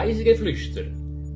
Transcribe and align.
Reisegeflüster, 0.00 0.84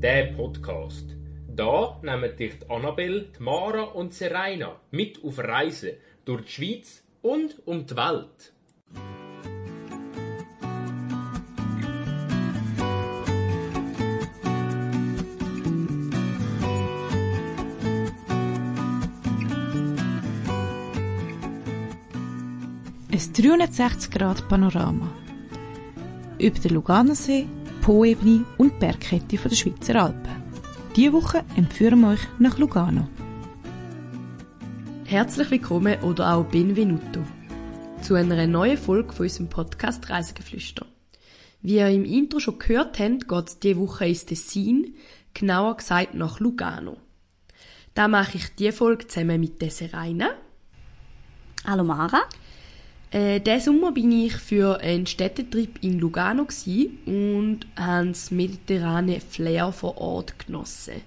der 0.01 0.27
Podcast. 0.37 1.17
Da 1.49 1.99
nehmen 2.01 2.37
dich 2.37 2.53
die 2.61 3.42
Mara 3.42 3.83
und 3.83 4.15
Serena 4.15 4.77
mit 4.92 5.19
auf 5.24 5.40
Reisen 5.40 5.95
durch 6.24 6.45
die 6.45 6.53
Schweiz 6.53 7.03
und 7.22 7.56
um 7.67 7.85
die 7.85 7.97
Welt. 7.97 8.53
Ein 23.10 23.19
360-Grad-Panorama. 23.19 25.13
Über 26.38 26.59
den 26.60 26.74
Luganosee, 26.74 27.49
Poebene 27.83 28.45
und 28.59 28.75
die 28.75 28.79
Bergkette 28.79 29.37
der 29.37 29.57
Schweizer 29.57 29.97
Alpen. 29.97 30.43
Diese 30.95 31.13
Woche 31.13 31.45
entführen 31.57 32.01
wir 32.03 32.11
euch 32.11 32.21
nach 32.39 32.57
Lugano. 32.57 33.09
Herzlich 35.05 35.51
willkommen 35.51 36.01
oder 36.03 36.33
auch 36.33 36.45
Benvenuto 36.45 37.25
zu 38.01 38.15
einer 38.15 38.47
neuen 38.47 38.79
Folge 38.79 39.13
von 39.13 39.27
unserem 39.27 39.49
Podcast 39.49 40.09
Reisegeflüster. 40.09 40.87
Wie 41.61 41.75
ihr 41.75 41.89
im 41.89 42.05
Intro 42.05 42.39
schon 42.39 42.61
gehört 42.61 43.01
habt, 43.01 43.27
geht 43.27 43.49
es 43.49 43.59
diese 43.59 43.79
Woche 43.79 44.07
ins 44.07 44.27
Tessin, 44.27 44.95
genauer 45.35 45.79
gesagt 45.79 46.15
nach 46.15 46.39
Lugano. 46.39 46.99
Da 47.95 48.07
mache 48.07 48.37
ich 48.37 48.55
diese 48.55 48.71
Folge 48.71 49.09
zusammen 49.09 49.41
mit 49.41 49.61
Deseraina. 49.61 50.30
Hallo 51.67 51.83
Mara. 51.83 52.29
Äh, 53.12 53.41
diesen 53.41 53.61
Sommer 53.61 53.93
bin 53.93 54.11
ich 54.11 54.33
für 54.33 54.80
einen 54.80 55.07
Städtetrip 55.07 55.82
in 55.82 55.99
Lugano 55.99 56.46
und 57.05 57.60
habe 57.77 58.09
das 58.09 58.30
mediterrane 58.30 59.21
Flair 59.21 59.71
vor 59.71 59.99
Ort 59.99 60.46
genossen. 60.46 61.02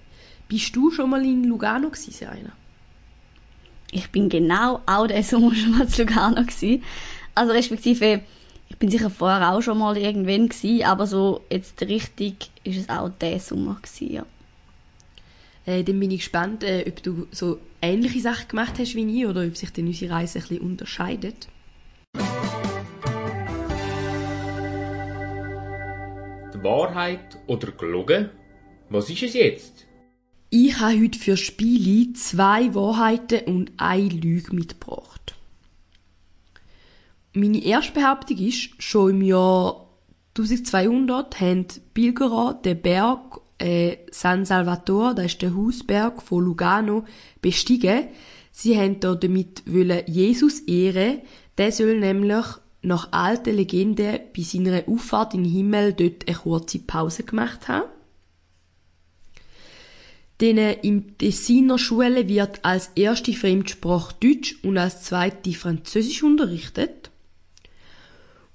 Bist 0.48 0.76
du 0.76 0.92
schon 0.92 1.10
mal 1.10 1.24
in 1.24 1.42
Lugano 1.44 1.88
gewesen, 1.90 2.12
Serena? 2.12 2.52
Ich 3.90 4.08
bin 4.10 4.28
genau 4.28 4.82
auch 4.86 5.08
diesen 5.08 5.24
Sommer 5.24 5.54
schon 5.56 5.76
mal 5.76 5.88
zu 5.88 6.02
Lugano 6.04 6.42
gewesen. 6.42 6.84
Also 7.34 7.52
respektive, 7.52 8.20
ich 8.68 8.76
bin 8.76 8.88
sicher 8.88 9.10
vorher 9.10 9.52
auch 9.52 9.60
schon 9.60 9.78
mal 9.78 9.96
irgendwann 9.96 10.48
gewesen, 10.48 10.84
aber 10.84 11.08
so 11.08 11.40
jetzt 11.50 11.82
richtig 11.82 12.50
ist 12.62 12.78
es 12.78 12.88
auch 12.88 13.10
diesen 13.20 13.40
Sommer 13.40 13.80
gewesen, 13.82 14.12
ja. 14.12 14.26
Äh, 15.66 15.82
dann 15.82 15.98
bin 15.98 16.12
ich 16.12 16.20
gespannt, 16.20 16.62
äh, 16.62 16.84
ob 16.86 17.02
du 17.02 17.26
so 17.32 17.58
ähnliche 17.82 18.20
Sachen 18.20 18.46
gemacht 18.46 18.74
hast 18.78 18.94
wie 18.94 19.20
ich 19.20 19.26
oder 19.26 19.44
ob 19.44 19.56
sich 19.56 19.72
denn 19.72 19.88
unsere 19.88 20.14
Reise 20.14 20.38
ein 20.38 20.42
bisschen 20.42 20.60
unterscheidet. 20.60 21.48
Wahrheit 26.66 27.38
oder 27.46 27.70
gelogen? 27.70 28.30
Was 28.90 29.08
ist 29.08 29.22
es 29.22 29.34
jetzt? 29.34 29.86
Ich 30.50 30.78
habe 30.80 31.00
heute 31.00 31.18
für 31.18 31.36
Spiele 31.36 32.12
zwei 32.14 32.74
Wahrheiten 32.74 33.44
und 33.46 33.72
eine 33.76 34.08
Lüge 34.08 34.54
mitgebracht. 34.54 35.36
Meine 37.32 37.62
erste 37.62 37.92
Behauptung 37.92 38.38
ist, 38.38 38.82
schon 38.82 39.10
im 39.10 39.22
Jahr 39.22 39.86
1200 40.36 41.40
haben 41.40 41.68
die 41.68 41.80
Pilgerer 41.94 42.54
den 42.54 42.80
Berg 42.80 43.40
äh, 43.58 43.98
San 44.10 44.44
Salvatore, 44.44 45.14
das 45.14 45.26
ist 45.26 45.42
der 45.42 45.54
Hausberg 45.54 46.20
von 46.20 46.44
Lugano, 46.44 47.04
bestiegen. 47.40 48.08
Sie 48.50 48.76
haben 48.76 48.98
damit 49.00 49.62
Jesus 50.06 50.60
ehren. 50.60 51.20
Der 51.58 51.72
soll 51.72 52.00
nämlich 52.00 52.46
nach 52.86 53.12
alter 53.12 53.52
Legende 53.52 54.20
bei 54.34 54.42
seiner 54.42 54.84
Auffahrt 54.88 55.34
in 55.34 55.44
den 55.44 55.52
Himmel 55.52 55.92
dort 55.92 56.26
eine 56.26 56.36
kurze 56.36 56.78
Pause 56.78 57.24
gemacht 57.24 57.68
haben. 57.68 57.88
Denn 60.40 60.58
im 60.58 61.16
Tessiner 61.18 61.78
Schule 61.78 62.28
wird 62.28 62.64
als 62.64 62.90
erste 62.94 63.32
Fremdsprache 63.32 64.14
Deutsch 64.20 64.56
und 64.62 64.78
als 64.78 65.02
zweite 65.02 65.52
Französisch 65.52 66.22
unterrichtet. 66.22 67.10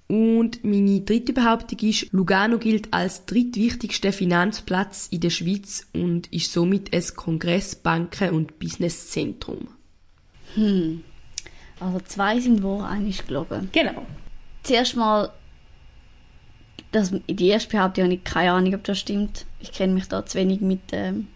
Und 0.07 0.63
meine 0.63 1.01
dritte 1.01 1.33
Behauptung 1.33 1.79
ist, 1.79 2.11
Lugano 2.11 2.59
gilt 2.59 2.93
als 2.93 3.25
drittwichtigster 3.25 4.11
Finanzplatz 4.11 5.07
in 5.09 5.21
der 5.21 5.29
Schweiz 5.29 5.87
und 5.93 6.31
ist 6.33 6.51
somit 6.51 6.93
ein 6.93 7.03
Kongress-, 7.15 7.75
Banken- 7.75 8.31
und 8.31 8.59
Businesszentrum. 8.59 9.69
Hm. 10.55 11.03
Also 11.79 11.99
zwei 12.01 12.39
sind 12.39 12.61
wahr, 12.61 12.89
eine 12.89 13.09
ist 13.09 13.27
gelogen. 13.27 13.69
Genau. 13.71 14.05
Zuerst 14.63 14.95
mal, 14.95 15.31
das, 16.91 17.11
die 17.27 17.47
erste 17.47 17.69
Behauptung 17.69 18.05
habe 18.05 18.13
ich 18.15 18.23
keine 18.23 18.51
Ahnung, 18.51 18.75
ob 18.75 18.83
das 18.83 18.99
stimmt. 18.99 19.45
Ich 19.59 19.71
kenne 19.71 19.93
mich 19.93 20.07
da 20.07 20.25
zu 20.25 20.37
wenig 20.37 20.61
mit 20.61 20.81
ähm, 20.91 21.27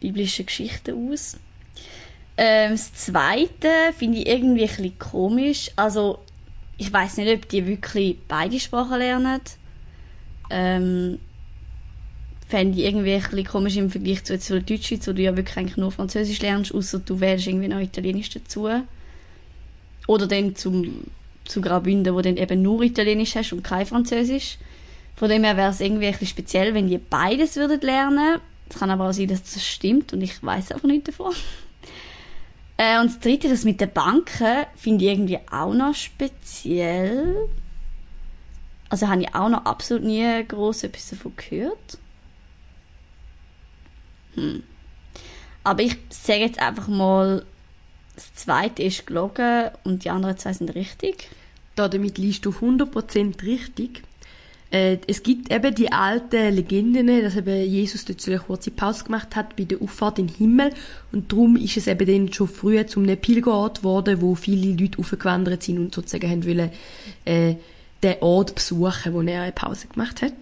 biblischen 0.00 0.46
Geschichten 0.46 1.10
aus. 1.10 1.38
Ähm, 2.36 2.72
das 2.72 2.92
zweite 2.94 3.70
finde 3.96 4.18
ich 4.18 4.26
irgendwie 4.26 4.62
ein 4.62 4.68
bisschen 4.68 4.98
komisch. 4.98 5.70
Also, 5.76 6.18
ich 6.76 6.92
weiß 6.92 7.16
nicht, 7.18 7.32
ob 7.32 7.48
die 7.48 7.66
wirklich 7.66 8.16
beide 8.28 8.58
Sprachen 8.60 8.98
lernen. 8.98 9.40
Ähm, 10.50 11.18
fände 12.48 12.78
ich 12.78 12.84
irgendwie 12.84 13.14
ein 13.14 13.22
bisschen 13.22 13.46
komisch 13.46 13.76
im 13.76 13.90
Vergleich 13.90 14.24
zu, 14.24 14.38
zu 14.38 14.60
Deutschschweiz, 14.60 15.08
wo 15.08 15.12
du 15.12 15.22
ja 15.22 15.36
wirklich 15.36 15.56
eigentlich 15.56 15.76
nur 15.76 15.92
Französisch 15.92 16.40
lernst, 16.42 16.74
außer 16.74 16.98
du 16.98 17.20
wählst 17.20 17.46
irgendwie 17.46 17.68
noch 17.68 17.80
Italienisch 17.80 18.30
dazu. 18.30 18.68
Oder 20.06 20.26
dann 20.26 20.54
zum, 20.54 21.04
zu 21.44 21.60
Graubünden, 21.60 22.14
wo 22.14 22.20
dann 22.20 22.36
eben 22.36 22.62
nur 22.62 22.82
Italienisch 22.82 23.36
hast 23.36 23.52
und 23.52 23.62
kein 23.62 23.86
Französisch. 23.86 24.58
Von 25.16 25.28
dem 25.28 25.44
her 25.44 25.56
wäre 25.56 25.70
es 25.70 25.80
irgendwie 25.80 26.06
ein 26.06 26.26
speziell, 26.26 26.74
wenn 26.74 26.88
die 26.88 26.98
beides 26.98 27.56
würden 27.56 27.80
lernen. 27.80 28.40
Es 28.68 28.78
kann 28.78 28.90
aber 28.90 29.08
auch 29.08 29.12
sein, 29.12 29.28
dass 29.28 29.42
das 29.42 29.64
stimmt 29.64 30.12
und 30.12 30.22
ich 30.22 30.42
weiß 30.42 30.72
einfach 30.72 30.88
nicht 30.88 31.08
davon. 31.08 31.34
Äh, 32.76 32.98
und 32.98 33.06
das 33.06 33.20
dritte, 33.20 33.48
das 33.48 33.62
mit 33.62 33.80
den 33.80 33.92
Banken, 33.92 34.66
finde 34.74 35.04
ich 35.04 35.12
irgendwie 35.12 35.38
auch 35.48 35.72
noch 35.72 35.94
speziell. 35.94 37.48
Also 38.88 39.06
habe 39.06 39.22
ich 39.22 39.32
auch 39.32 39.48
noch 39.48 39.64
absolut 39.64 40.02
nie 40.02 40.44
groß 40.48 40.82
etwas 40.82 41.10
davon 41.10 41.34
gehört. 41.36 41.98
Hm. 44.34 44.64
Aber 45.62 45.82
ich 45.82 45.96
sage 46.10 46.40
jetzt 46.40 46.58
einfach 46.58 46.88
mal, 46.88 47.46
das 48.16 48.34
zweite 48.34 48.82
ist 48.82 49.06
gelogen 49.06 49.70
und 49.84 50.04
die 50.04 50.10
anderen 50.10 50.38
zwei 50.38 50.52
sind 50.52 50.74
richtig. 50.74 51.28
Damit 51.76 52.18
liest 52.18 52.46
du 52.46 52.50
100% 52.50 53.42
richtig. 53.42 54.02
Äh, 54.70 54.98
es 55.06 55.22
gibt 55.22 55.52
eben 55.52 55.74
die 55.74 55.92
alten 55.92 56.54
Legenden, 56.54 57.06
dass 57.22 57.36
eben 57.36 57.64
Jesus 57.64 58.04
so 58.16 58.30
eine 58.30 58.40
kurze 58.40 58.70
Pause 58.70 59.04
gemacht 59.04 59.36
hat 59.36 59.56
bei 59.56 59.64
der 59.64 59.80
Auffahrt 59.80 60.18
in 60.18 60.28
den 60.28 60.36
Himmel 60.36 60.72
und 61.12 61.30
darum 61.30 61.56
ist 61.56 61.76
es 61.76 61.86
eben 61.86 62.06
dann 62.06 62.32
schon 62.32 62.48
früher 62.48 62.86
zum 62.86 63.04
einem 63.04 63.16
Pilgerort 63.16 63.78
geworden, 63.78 64.20
wo 64.20 64.34
viele 64.34 64.72
Leute 64.72 64.98
aufgewandert 64.98 65.62
sind 65.62 65.78
und 65.78 65.94
sozusagen 65.94 66.30
haben 66.30 66.46
wollen, 66.46 66.70
äh, 67.24 67.54
den 68.02 68.16
Ort 68.20 68.54
besuchen, 68.54 69.12
wo 69.12 69.22
er 69.22 69.42
eine 69.42 69.52
Pause 69.52 69.86
gemacht 69.88 70.22
hat. 70.22 70.34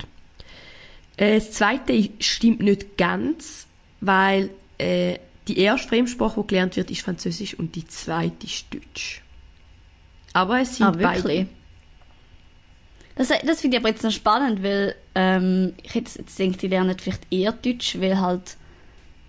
Äh, 1.16 1.34
das 1.34 1.52
zweite 1.52 2.10
stimmt 2.18 2.60
nicht 2.60 2.96
ganz, 2.96 3.66
weil 4.00 4.50
äh, 4.78 5.18
die 5.48 5.58
erste 5.58 5.88
Fremdsprache, 5.88 6.40
die 6.40 6.46
gelernt 6.46 6.76
wird, 6.76 6.90
ist 6.90 7.02
Französisch 7.02 7.54
und 7.58 7.74
die 7.74 7.86
zweite 7.86 8.46
ist 8.46 8.66
Deutsch. 8.72 9.22
Aber 10.32 10.60
es 10.60 10.76
sind 10.76 10.86
Ah, 10.86 10.98
wirklich? 10.98 11.24
beide. 11.24 11.46
Das, 13.16 13.28
das 13.28 13.60
finde 13.60 13.76
ich 13.76 13.82
aber 13.82 13.90
jetzt 13.90 14.02
noch 14.04 14.10
spannend, 14.10 14.62
weil 14.62 14.94
ähm, 15.14 15.74
ich 15.82 15.94
hätte 15.94 16.18
jetzt 16.18 16.36
gedacht, 16.36 16.62
die 16.62 16.68
lernen 16.68 16.96
vielleicht 16.98 17.26
eher 17.30 17.52
Deutsch, 17.52 18.00
weil 18.00 18.18
halt 18.18 18.56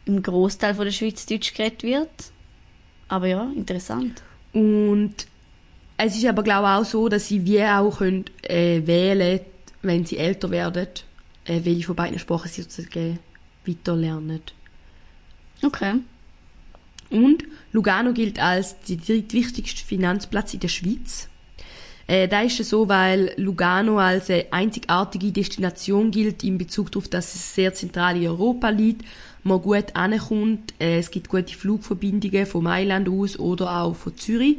im 0.06 0.22
Großteil 0.24 0.76
von 0.76 0.86
der 0.86 0.92
Schweiz 0.92 1.26
Deutsch 1.26 1.54
geredet 1.54 1.84
wird. 1.84 2.10
Aber 3.10 3.28
ja, 3.28 3.52
interessant. 3.56 4.22
Und 4.54 5.14
es 5.98 6.16
ist 6.16 6.26
aber 6.26 6.44
glaube 6.44 6.68
ich 6.68 6.74
auch 6.74 6.86
so, 6.86 7.10
dass 7.10 7.28
sie 7.28 7.46
wie 7.46 7.64
auch 7.64 7.98
können, 7.98 8.26
äh, 8.44 8.86
wählen, 8.86 9.42
wenn 9.82 10.06
sie 10.06 10.18
älter 10.18 10.50
werden, 10.52 10.88
äh, 11.46 11.60
welche 11.64 11.84
von 11.84 11.96
beiden 11.96 12.20
Sprachen 12.20 12.50
sie 12.50 12.62
sozusagen 12.62 13.20
weiterlernen. 13.66 14.42
Okay. 15.64 15.96
Und 17.10 17.44
Lugano 17.72 18.14
gilt 18.14 18.40
als 18.40 18.76
der 18.82 18.98
drittwichtigste 18.98 19.86
Finanzplatz 19.86 20.54
in 20.54 20.60
der 20.60 20.68
Schweiz. 20.68 21.30
Äh, 22.08 22.28
da 22.28 22.42
ist 22.42 22.60
es 22.60 22.70
so, 22.70 22.90
weil 22.90 23.34
Lugano 23.38 23.98
als 23.98 24.30
eine 24.30 24.52
einzigartige 24.52 25.32
Destination 25.32 26.12
gilt 26.12 26.44
in 26.44 26.58
Bezug 26.58 26.92
darauf, 26.92 27.08
dass 27.08 27.34
es 27.34 27.56
sehr 27.56 27.74
zentral 27.74 28.18
in 28.18 28.28
Europa 28.28 28.70
liegt, 28.70 29.06
man 29.44 29.62
gut 29.62 29.96
ankommt, 29.96 30.74
äh, 30.80 31.00
es 31.00 31.12
gibt 31.12 31.30
gute 31.30 31.54
Flugverbindungen 31.54 32.46
von 32.46 32.64
Mailand 32.64 33.08
aus 33.10 33.38
oder 33.38 33.82
auch 33.82 33.96
von 33.96 34.18
Zürich. 34.18 34.58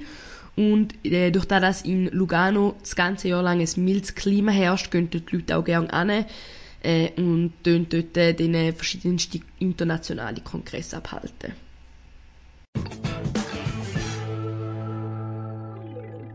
Und 0.57 0.95
äh, 1.05 1.31
durch 1.31 1.47
das, 1.47 1.61
dass 1.61 1.83
in 1.83 2.07
Lugano 2.13 2.77
das 2.81 2.95
ganze 2.95 3.29
Jahr 3.29 3.43
lang 3.43 3.61
ein 3.61 3.85
mildes 3.85 4.15
Klima 4.15 4.53
herrscht, 4.53 4.91
gehen 4.91 5.11
die 5.11 5.23
Leute 5.31 5.57
auch 5.57 5.65
gerne 5.65 5.93
an 5.93 6.25
äh, 6.85 7.13
und 7.17 7.53
tun 7.65 7.87
dort 7.89 8.17
äh, 8.17 8.33
den 8.35 8.55
äh, 8.55 8.73
verschiedensten 8.73 9.43
internationale 9.59 10.41
Kongresse 10.41 10.97
abhalten. 10.97 11.53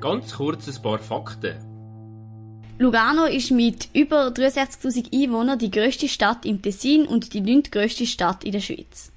Ganz 0.02 0.34
kurz 0.34 0.68
ein 0.68 0.82
paar 0.82 1.00
Fakten. 1.00 1.56
Lugano 2.78 3.26
ist 3.26 3.52
mit 3.52 3.90
über 3.94 4.28
63.000 4.30 5.14
Einwohnern 5.14 5.60
die 5.60 5.70
grösste 5.70 6.08
Stadt 6.08 6.46
im 6.46 6.62
Tessin 6.62 7.06
und 7.06 7.34
die 7.34 7.42
neuntgrösste 7.42 8.06
Stadt 8.06 8.46
in 8.46 8.54
der 8.54 8.62
Schweiz. 8.62 9.12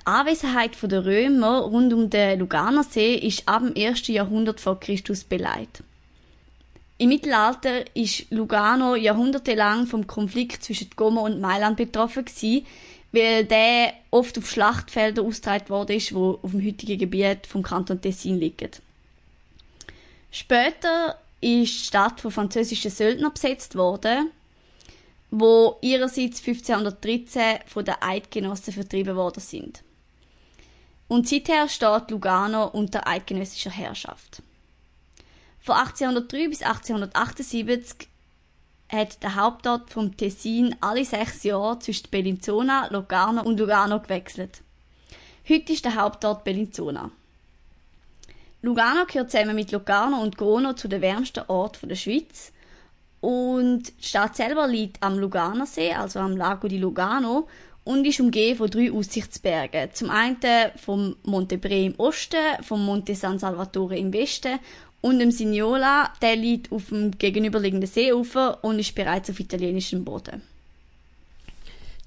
Die 0.00 0.06
Anwesenheit 0.06 0.72
der 0.82 1.04
Römer 1.04 1.60
rund 1.60 1.92
um 1.92 2.10
den 2.10 2.40
Luganer 2.40 2.82
See 2.82 3.14
ist 3.14 3.48
ab 3.48 3.62
dem 3.62 3.80
1. 3.80 4.08
Jahrhundert 4.08 4.60
vor 4.60 4.80
Christus 4.80 5.22
beleidigt. 5.22 5.84
Im 7.04 7.10
Mittelalter 7.10 7.84
ist 7.94 8.30
Lugano 8.30 8.94
jahrhundertelang 8.94 9.86
vom 9.86 10.06
Konflikt 10.06 10.64
zwischen 10.64 10.88
Como 10.96 11.20
und 11.26 11.38
Mailand 11.38 11.76
betroffen 11.76 12.24
gewesen, 12.24 12.64
weil 13.12 13.44
der 13.44 13.92
oft 14.10 14.38
auf 14.38 14.48
Schlachtfelder 14.48 15.20
ausgetragen 15.20 15.68
worden 15.68 15.96
ist, 15.96 16.14
wo 16.14 16.38
auf 16.42 16.52
dem 16.52 16.64
heutigen 16.64 16.96
Gebiet 16.96 17.46
vom 17.46 17.62
Kanton 17.62 18.00
Tessin 18.00 18.38
liegen. 18.38 18.70
Später 20.30 21.18
ist 21.42 21.74
die 21.74 21.86
Stadt 21.88 22.22
von 22.22 22.30
französischen 22.30 22.90
Söldnern 22.90 23.34
besetzt 23.34 23.76
worden, 23.76 24.30
wo 25.30 25.76
ihrerseits 25.82 26.38
1513 26.40 27.58
von 27.66 27.84
den 27.84 27.96
Eidgenossen 28.00 28.72
vertrieben 28.72 29.14
worden 29.14 29.40
sind. 29.40 29.82
Und 31.08 31.28
seither 31.28 31.68
steht 31.68 32.10
Lugano 32.10 32.68
unter 32.68 33.06
eidgenössischer 33.06 33.72
Herrschaft. 33.72 34.42
Von 35.64 35.76
1803 35.76 36.48
bis 36.48 36.62
1878 36.62 38.06
hat 38.92 39.22
der 39.22 39.34
Hauptort 39.34 39.88
vom 39.88 40.14
Tessin 40.14 40.76
alle 40.82 41.06
sechs 41.06 41.42
Jahre 41.42 41.78
zwischen 41.78 42.10
Bellinzona, 42.10 42.88
Locarno 42.90 43.42
und 43.42 43.58
Lugano 43.58 43.98
gewechselt. 43.98 44.60
Heute 45.48 45.72
ist 45.72 45.86
der 45.86 45.94
Hauptort 45.94 46.44
Bellinzona. 46.44 47.10
Lugano 48.60 49.06
gehört 49.06 49.30
zusammen 49.30 49.56
mit 49.56 49.72
Locarno 49.72 50.20
und 50.20 50.36
Grono 50.36 50.74
zu 50.74 50.86
den 50.86 51.00
wärmsten 51.00 51.44
Orten 51.48 51.88
der 51.88 51.96
Schweiz. 51.96 52.52
Und 53.22 53.84
die 53.84 54.06
Stadt 54.06 54.36
selber 54.36 54.66
liegt 54.66 55.02
am 55.02 55.18
Luganersee, 55.18 55.94
also 55.94 56.18
am 56.18 56.36
Lago 56.36 56.68
di 56.68 56.76
Lugano, 56.76 57.48
und 57.84 58.06
ist 58.06 58.20
umgeben 58.20 58.58
von 58.58 58.70
drei 58.70 58.90
Aussichtsbergen. 58.92 59.90
Zum 59.92 60.10
einen 60.10 60.36
vom 60.76 61.16
Monte 61.22 61.58
Bre 61.58 61.84
im 61.84 61.94
Osten, 61.96 62.62
vom 62.62 62.84
Monte 62.84 63.14
San 63.14 63.38
Salvatore 63.38 63.96
im 63.96 64.12
Westen 64.12 64.58
und 65.04 65.18
dem 65.18 65.30
Signola, 65.30 66.10
der 66.22 66.34
liegt 66.34 66.72
auf 66.72 66.88
dem 66.88 67.10
gegenüberliegenden 67.10 67.86
Seeufer 67.86 68.64
und 68.64 68.78
ist 68.78 68.94
bereits 68.94 69.28
auf 69.28 69.38
italienischem 69.38 70.02
Boden. 70.02 70.40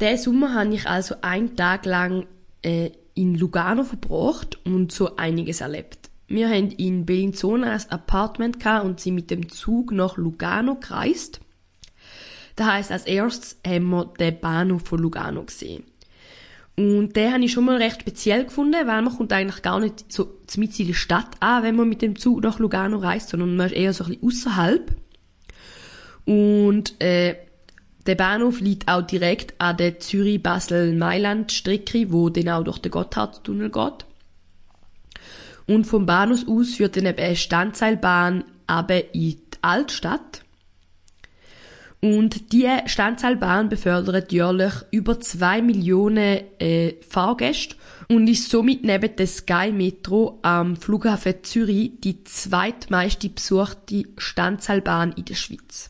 Diesen 0.01 0.17
Sommer 0.17 0.55
habe 0.55 0.73
ich 0.73 0.87
also 0.87 1.13
einen 1.21 1.55
Tag 1.55 1.85
lang 1.85 2.25
äh, 2.63 2.89
in 3.13 3.35
Lugano 3.35 3.83
verbracht 3.83 4.57
und 4.65 4.91
so 4.91 5.15
einiges 5.15 5.61
erlebt. 5.61 6.09
Wir 6.27 6.49
haben 6.49 6.71
in 6.71 7.05
Bellinzona 7.05 7.71
ein 7.73 7.91
Apartment 7.91 8.65
und 8.65 8.99
sind 8.99 9.13
mit 9.13 9.29
dem 9.29 9.47
Zug 9.47 9.91
nach 9.91 10.17
Lugano 10.17 10.73
gereist. 10.73 11.39
Das 12.55 12.65
heisst, 12.65 12.91
als 12.91 13.05
erstes 13.05 13.57
haben 13.65 13.89
wir 13.91 14.05
den 14.05 14.39
Bahnhof 14.39 14.81
von 14.81 14.99
Lugano 14.99 15.43
gesehen. 15.43 15.83
Und 16.77 17.15
den 17.15 17.33
habe 17.33 17.43
ich 17.43 17.51
schon 17.51 17.65
mal 17.65 17.77
recht 17.77 18.01
speziell 18.01 18.45
gefunden, 18.45 18.85
weil 18.85 19.01
man 19.01 19.15
kommt 19.15 19.33
eigentlich 19.33 19.63
gar 19.63 19.79
nicht 19.79 20.11
so 20.11 20.37
mit 20.57 20.79
in 20.79 20.85
der 20.87 20.93
Stadt 20.93 21.31
an, 21.39 21.63
wenn 21.63 21.75
man 21.75 21.89
mit 21.89 22.03
dem 22.03 22.17
Zug 22.17 22.43
nach 22.43 22.59
Lugano 22.59 22.99
reist, 22.99 23.29
sondern 23.29 23.55
man 23.55 23.65
ist 23.67 23.75
eher 23.75 23.93
so 23.93 24.03
ein 24.03 24.11
bisschen 24.11 24.27
außerhalb. 24.27 24.91
Und 26.25 27.01
äh, 27.01 27.35
der 28.05 28.15
Bahnhof 28.15 28.59
liegt 28.61 28.89
auch 28.89 29.01
direkt 29.01 29.59
an 29.59 29.77
der 29.77 29.99
Zürich-Basel-Mailand-Strecke, 29.99 32.11
wo 32.11 32.29
dann 32.29 32.49
auch 32.49 32.63
durch 32.63 32.77
den 32.77 32.91
Gotthardtunnel 32.91 33.71
geht. 33.71 34.05
Und 35.65 35.85
vom 35.85 36.05
Bahnhof 36.05 36.47
aus 36.47 36.75
führt 36.75 36.95
dann 36.95 37.07
eben 37.07 37.17
eine 37.17 37.35
Standseilbahn 37.35 38.43
aber 38.67 39.15
in 39.15 39.21
die 39.21 39.39
Altstadt. 39.61 40.43
Und 41.99 42.51
die 42.53 42.69
Standseilbahn 42.85 43.69
befördert 43.69 44.31
jährlich 44.31 44.73
über 44.91 45.19
zwei 45.19 45.63
Millionen 45.63 46.41
äh, 46.59 46.93
Fahrgäste 47.01 47.75
und 48.07 48.27
ist 48.27 48.49
somit 48.51 48.83
neben 48.83 49.15
der 49.15 49.25
Sky 49.25 49.71
Metro 49.71 50.39
am 50.43 50.75
Flughafen 50.75 51.43
Zürich 51.43 51.93
die 52.01 52.23
zweitmeiste 52.23 53.29
besuchte 53.29 54.03
Standseilbahn 54.17 55.13
in 55.13 55.25
der 55.25 55.35
Schweiz. 55.35 55.89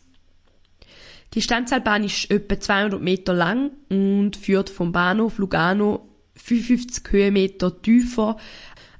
Die 1.34 1.42
Standseilbahn 1.42 2.06
ist 2.06 2.32
etwa 2.32 2.58
200 2.58 3.02
Meter 3.02 3.34
lang 3.34 3.72
und 3.90 4.38
führt 4.38 4.70
vom 4.70 4.94
Bahnhof 4.94 5.38
Lugano 5.40 6.08
55 6.36 7.04
Höhenmeter 7.12 7.82
tiefer 7.82 8.38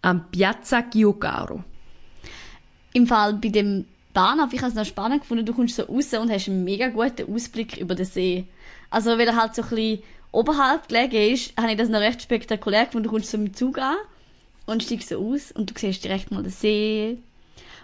am 0.02 0.30
Piazza 0.30 0.82
Giucaro. 0.82 1.64
Im 2.94 3.08
Fall 3.08 3.36
bei 3.36 3.50
dem 3.50 3.86
Bahnhof, 4.18 4.52
ich 4.52 4.62
habe 4.62 4.70
es 4.70 4.76
noch 4.76 4.84
spannend 4.84 5.22
gefunden, 5.22 5.46
du 5.46 5.54
kommst 5.54 5.76
so 5.76 5.84
raus 5.84 6.12
und 6.14 6.32
hast 6.32 6.48
einen 6.48 6.64
mega 6.64 6.88
guten 6.88 7.32
Ausblick 7.32 7.78
über 7.78 7.94
den 7.94 8.08
See. 8.08 8.46
Also, 8.90 9.12
weil 9.12 9.28
er 9.28 9.36
halt 9.36 9.54
so 9.54 9.62
ein 9.62 9.70
bisschen 9.70 10.04
oberhalb 10.32 10.88
gelegen 10.88 11.34
ist, 11.34 11.56
habe 11.56 11.72
ich 11.72 11.78
das 11.78 11.88
noch 11.88 12.00
recht 12.00 12.24
spektakulär 12.24 12.86
gefunden. 12.86 13.04
Du 13.04 13.12
kommst 13.12 13.30
so 13.30 13.38
mit 13.38 13.50
dem 13.50 13.54
Zug 13.54 13.78
an 13.78 13.96
und 14.66 14.82
steigst 14.82 15.10
so 15.10 15.20
aus 15.20 15.52
und 15.52 15.70
du 15.70 15.80
siehst 15.80 16.04
direkt 16.04 16.32
mal 16.32 16.42
den 16.42 16.52
See. 16.52 17.20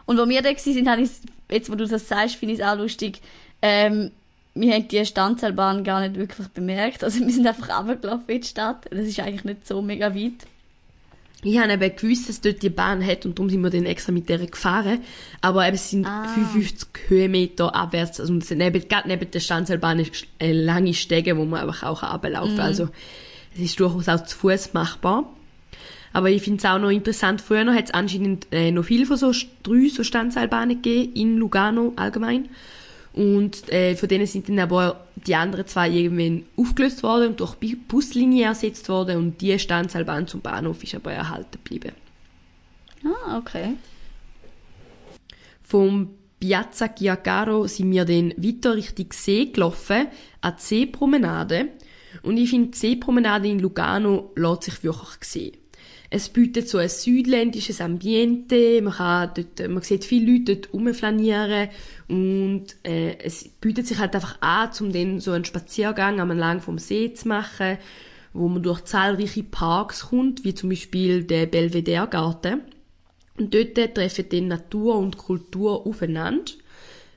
Und 0.07 0.17
wo 0.17 0.27
wir 0.27 0.41
da 0.41 0.49
sind, 0.57 0.89
habe 0.89 1.03
ich 1.03 1.11
jetzt, 1.51 1.69
wo 1.69 1.75
du 1.75 1.85
das 1.85 2.07
sagst, 2.07 2.37
finde 2.37 2.55
ich 2.55 2.61
es 2.61 2.65
auch 2.65 2.77
lustig, 2.77 3.21
ähm, 3.61 4.09
wir 4.55 4.73
haben 4.73 4.87
die 4.87 5.05
Standseilbahn 5.05 5.83
gar 5.83 5.99
nicht 6.01 6.15
wirklich 6.15 6.47
bemerkt. 6.47 7.03
Also 7.03 7.19
wir 7.19 7.31
sind 7.31 7.45
einfach 7.45 7.79
runtergelaufen 7.79 8.27
in 8.27 8.41
die 8.41 8.47
Stadt. 8.47 8.87
Das 8.89 9.05
ist 9.05 9.19
eigentlich 9.19 9.43
nicht 9.43 9.67
so 9.67 9.83
mega 9.83 10.15
weit. 10.15 10.47
Ich 11.43 11.57
habe 11.57 11.73
eben 11.73 11.95
gewusst, 11.95 12.29
dass 12.29 12.41
dort 12.41 12.61
die 12.63 12.69
Bahn 12.69 13.05
hat 13.05 13.25
und 13.25 13.37
darum 13.37 13.49
sind 13.49 13.61
wir 13.61 13.69
dann 13.69 13.85
extra 13.85 14.11
mit 14.11 14.29
der 14.29 14.39
gefahren. 14.39 14.99
Aber 15.41 15.65
eben, 15.67 15.75
es 15.75 15.89
sind 15.89 16.05
ah. 16.05 16.27
55 16.33 16.87
Höhenmeter 17.07 17.75
abwärts, 17.75 18.19
also 18.19 18.33
neben, 18.33 18.87
gerade 18.87 19.07
neben 19.07 19.29
der 19.29 19.39
Standseilbahn 19.39 19.99
ist 19.99 20.25
eine 20.39 20.53
lange 20.53 20.93
Stege, 20.93 21.37
wo 21.37 21.45
man 21.45 21.61
einfach 21.61 21.83
auch 21.83 22.01
kann. 22.01 22.53
Mhm. 22.53 22.59
Also, 22.59 22.89
es 23.55 23.61
ist 23.61 23.79
durchaus 23.79 24.09
auch 24.09 24.23
zu 24.23 24.37
Fuß 24.37 24.73
machbar. 24.73 25.29
Aber 26.13 26.29
ich 26.29 26.43
finde 26.43 26.59
es 26.59 26.65
auch 26.65 26.79
noch 26.79 26.91
interessant, 26.91 27.41
früher 27.41 27.73
hat 27.73 27.85
es 27.85 27.93
anscheinend 27.93 28.47
äh, 28.51 28.71
noch 28.71 28.85
viele 28.85 29.07
von 29.07 29.17
so 29.17 29.31
drei 29.63 29.89
so 29.89 30.03
Standseilbahnen 30.03 30.81
gegeben, 30.81 31.13
in 31.15 31.37
Lugano 31.37 31.93
allgemein. 31.95 32.49
Und 33.13 33.71
äh, 33.71 33.95
von 33.95 34.09
denen 34.09 34.25
sind 34.25 34.49
dann 34.49 34.59
aber 34.59 35.05
die 35.15 35.35
anderen 35.35 35.67
zwei 35.67 35.89
irgendwann 35.89 36.45
aufgelöst 36.57 37.03
worden 37.03 37.29
und 37.29 37.39
durch 37.39 37.55
Buslinie 37.87 38.47
ersetzt 38.47 38.89
worden 38.89 39.17
und 39.17 39.41
die 39.41 39.57
Standseilbahn 39.57 40.27
zum 40.27 40.41
Bahnhof 40.41 40.83
ist 40.83 40.95
aber 40.95 41.13
erhalten 41.13 41.51
geblieben. 41.51 41.93
Ah, 43.05 43.37
okay. 43.37 43.75
Vom 45.61 46.09
Piazza 46.39 46.87
Chiacaro 46.89 47.67
sind 47.67 47.91
wir 47.91 48.05
dann 48.05 48.33
weiter 48.37 48.75
Richtung 48.75 49.07
See 49.11 49.45
gelaufen, 49.45 50.07
an 50.41 50.55
die 50.57 50.63
Seepromenade. 50.63 51.69
Und 52.23 52.37
ich 52.37 52.49
finde, 52.49 52.71
die 52.71 52.77
Seepromenade 52.77 53.47
in 53.47 53.59
Lugano 53.59 54.31
lässt 54.35 54.63
sich 54.63 54.83
wirklich 54.83 55.23
sehen. 55.23 55.62
Es 56.15 56.29
bietet 56.29 56.69
so 56.69 56.77
ein 56.77 56.89
südländisches 56.89 57.81
Ambiente, 57.81 58.79
man, 58.83 58.93
kann 58.93 59.31
dort, 59.33 59.67
man 59.67 59.81
sieht 59.81 60.05
viele 60.05 60.31
Leute 60.31 60.57
dort 60.57 60.71
rumflanieren 60.71 61.69
und 62.07 62.65
äh, 62.83 63.17
es 63.17 63.49
bietet 63.49 63.87
sich 63.87 63.97
halt 63.97 64.13
einfach 64.13 64.39
an, 64.39 64.69
um 64.79 64.93
dann 64.93 65.19
so 65.19 65.31
einen 65.31 65.43
Spaziergang 65.43 66.19
am 66.19 66.29
Lang 66.29 66.61
vom 66.61 66.77
See 66.77 67.15
zu 67.15 67.29
machen, 67.29 67.79
wo 68.31 68.47
man 68.47 68.61
durch 68.61 68.83
zahlreiche 68.83 69.41
Parks 69.41 70.09
kommt, 70.09 70.43
wie 70.43 70.53
zum 70.53 70.69
Beispiel 70.69 71.23
der 71.23 71.47
Belvedere 71.47 72.07
Garten. 72.07 72.61
Und 73.39 73.55
dort 73.55 73.95
treffen 73.95 74.25
dann 74.29 74.49
Natur 74.49 74.99
und 74.99 75.17
Kultur 75.17 75.87
aufeinander. 75.87 76.51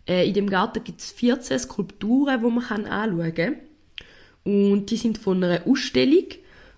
Äh, 0.09 0.27
in 0.27 0.33
dem 0.33 0.49
Garten 0.49 0.83
gibt 0.83 1.03
es 1.03 1.13
14 1.13 1.59
Skulpturen, 1.59 2.41
die 2.41 2.51
man 2.51 2.87
anschauen 2.87 3.35
kann. 3.35 3.57
Und 4.43 4.87
die 4.87 4.97
sind 4.97 5.19
von 5.19 5.45
einer 5.45 5.67
Ausstellung 5.67 6.29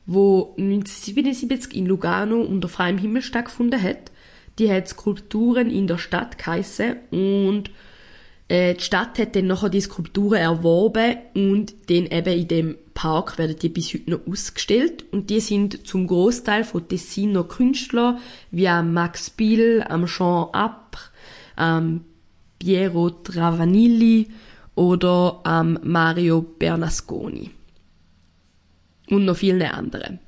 wo 0.09 0.55
1977 0.57 1.77
in 1.77 1.87
Lugano 1.87 2.41
unter 2.41 2.69
freiem 2.69 2.97
Himmel 2.97 3.21
stattgefunden 3.21 3.81
hat. 3.81 4.11
Die 4.59 4.73
hat 4.73 4.89
Skulpturen 4.89 5.71
in 5.71 5.87
der 5.87 5.99
Stadt 5.99 6.39
geheissen 6.39 6.97
und 7.11 7.71
äh, 8.49 8.75
die 8.75 8.83
Stadt 8.83 9.19
hat 9.19 9.37
dann 9.37 9.47
nachher 9.47 9.69
die 9.69 9.83
Skulpturen 9.83 10.39
erworben 10.39 11.19
und 11.35 11.75
dann 11.91 12.07
eben 12.07 12.39
in 12.41 12.49
dem 12.49 12.79
Park 12.95 13.37
werden 13.37 13.57
die 13.61 13.69
bis 13.69 13.93
heute 13.93 14.11
noch 14.11 14.27
ausgestellt 14.27 15.05
und 15.13 15.29
die 15.29 15.41
sind 15.41 15.87
zum 15.87 16.07
Großteil 16.07 16.65
von 16.65 16.89
Tessiner 16.89 17.45
Künstlern 17.45 18.19
wie 18.51 18.67
Max 18.83 19.29
Bill, 19.29 19.85
am 19.87 20.07
Jean 20.07 20.49
Apre, 20.53 21.03
am 21.55 22.01
Piero 22.59 23.11
Travanilli 23.11 24.29
oder 24.75 25.41
am 25.45 25.79
Mario 25.83 26.41
Bernasconi 26.41 27.58
und 29.11 29.25
noch 29.25 29.37
viele 29.37 29.73
andere. 29.73 30.19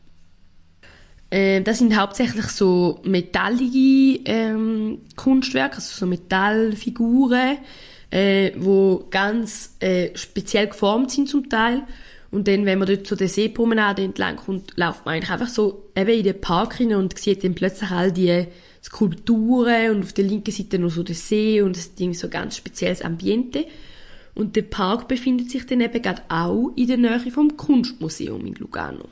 Äh, 1.30 1.62
das 1.62 1.78
sind 1.78 1.96
hauptsächlich 1.98 2.46
so 2.46 3.00
metallige 3.04 4.20
ähm, 4.24 4.98
Kunstwerke, 5.16 5.76
also 5.76 5.94
so 5.94 6.06
Metallfiguren, 6.06 7.58
äh, 8.10 8.52
wo 8.56 9.06
ganz 9.10 9.76
äh, 9.80 10.10
speziell 10.14 10.66
geformt 10.66 11.12
sind 11.12 11.28
zum 11.28 11.48
Teil 11.48 11.82
Und 12.32 12.48
dann, 12.48 12.64
wenn 12.64 12.78
man 12.78 12.88
dort 12.88 13.06
zu 13.06 13.16
der 13.16 13.28
Seepromenade 13.28 14.02
entlang 14.02 14.36
kommt, 14.36 14.76
läuft 14.76 15.04
man 15.04 15.14
eigentlich 15.14 15.30
einfach 15.30 15.48
so 15.48 15.90
eben 15.96 16.10
in 16.10 16.24
den 16.24 16.40
Park 16.40 16.76
hinein 16.76 16.98
und 16.98 17.18
sieht 17.18 17.44
dann 17.44 17.54
plötzlich 17.54 17.90
all 17.90 18.12
die 18.12 18.46
Skulpturen 18.82 19.90
und 19.90 20.04
auf 20.04 20.12
der 20.12 20.24
linken 20.24 20.52
Seite 20.52 20.78
noch 20.78 20.90
so 20.90 21.02
der 21.02 21.14
See 21.14 21.60
und 21.60 21.76
das 21.76 21.94
Ding 21.94 22.14
so 22.14 22.28
ganz 22.28 22.56
spezielles 22.56 23.02
Ambiente. 23.02 23.66
Und 24.40 24.56
der 24.56 24.62
Park 24.62 25.06
befindet 25.06 25.50
sich 25.50 25.66
dann 25.66 25.82
eben 25.82 26.00
gerade 26.00 26.22
auch 26.30 26.72
in 26.74 26.86
der 26.86 26.96
Nähe 26.96 27.30
vom 27.30 27.58
Kunstmuseum 27.58 28.46
in 28.46 28.54
Lugano. 28.54 29.04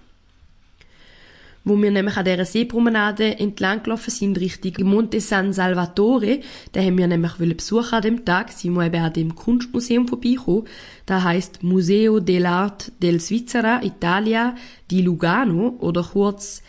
Wo 1.64 1.76
wir 1.76 1.90
nämlich 1.90 2.16
an 2.16 2.24
dieser 2.24 2.46
Seepromenade 2.46 3.38
entlang 3.38 3.82
gelaufen 3.82 4.10
sind, 4.10 4.40
Richtung 4.40 4.88
Monte 4.88 5.20
San 5.20 5.52
Salvatore, 5.52 6.40
da 6.72 6.80
haben 6.80 6.96
wir 6.96 7.06
nämlich 7.06 7.34
besuchen 7.34 7.92
an 7.92 8.00
dem 8.00 8.24
Tag, 8.24 8.52
sind 8.52 8.72
wir 8.72 8.86
eben 8.86 9.02
an 9.02 9.12
dem 9.12 9.34
Kunstmuseum 9.34 10.08
vorbeigekommen. 10.08 10.66
Da 11.04 11.22
heißt 11.22 11.62
Museo 11.62 12.20
dell'Arte 12.20 12.90
del 13.02 13.20
Svizzera 13.20 13.82
Italia 13.82 14.56
di 14.90 15.02
Lugano 15.02 15.76
oder 15.80 16.04
kurz 16.04 16.62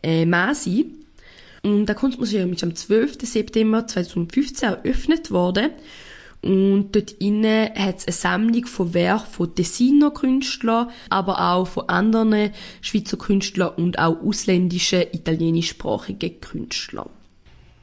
äh, 0.00 0.24
MASI. 0.24 0.92
Und 1.64 1.86
das 1.86 1.96
Kunstmuseum 1.96 2.52
ist 2.52 2.62
am 2.62 2.76
12. 2.76 3.22
September 3.22 3.84
2015 3.84 4.68
eröffnet 4.68 5.32
worden 5.32 5.70
und 6.44 6.92
dort 6.92 7.10
innen 7.12 7.70
hat 7.74 7.98
es 7.98 8.06
eine 8.06 8.12
Sammlung 8.12 8.66
von 8.66 8.92
Werken 8.92 9.30
von 9.30 9.54
Tessiner 9.54 10.10
Künstlern, 10.10 10.90
aber 11.08 11.52
auch 11.52 11.66
von 11.66 11.88
anderen 11.88 12.50
Schweizer 12.82 13.16
Künstlern 13.16 13.72
und 13.76 13.98
auch 13.98 14.20
ausländischen 14.22 15.02
italienischsprachigen 15.12 16.40
Künstlern. 16.40 17.08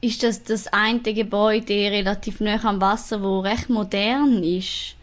Ist 0.00 0.22
das 0.22 0.44
das 0.44 0.68
eine 0.68 1.00
Gebäude 1.00 1.74
relativ 1.74 2.40
nah 2.40 2.62
am 2.64 2.80
Wasser, 2.80 3.22
wo 3.22 3.40
recht 3.40 3.68
modern 3.68 4.42
ist? 4.42 4.94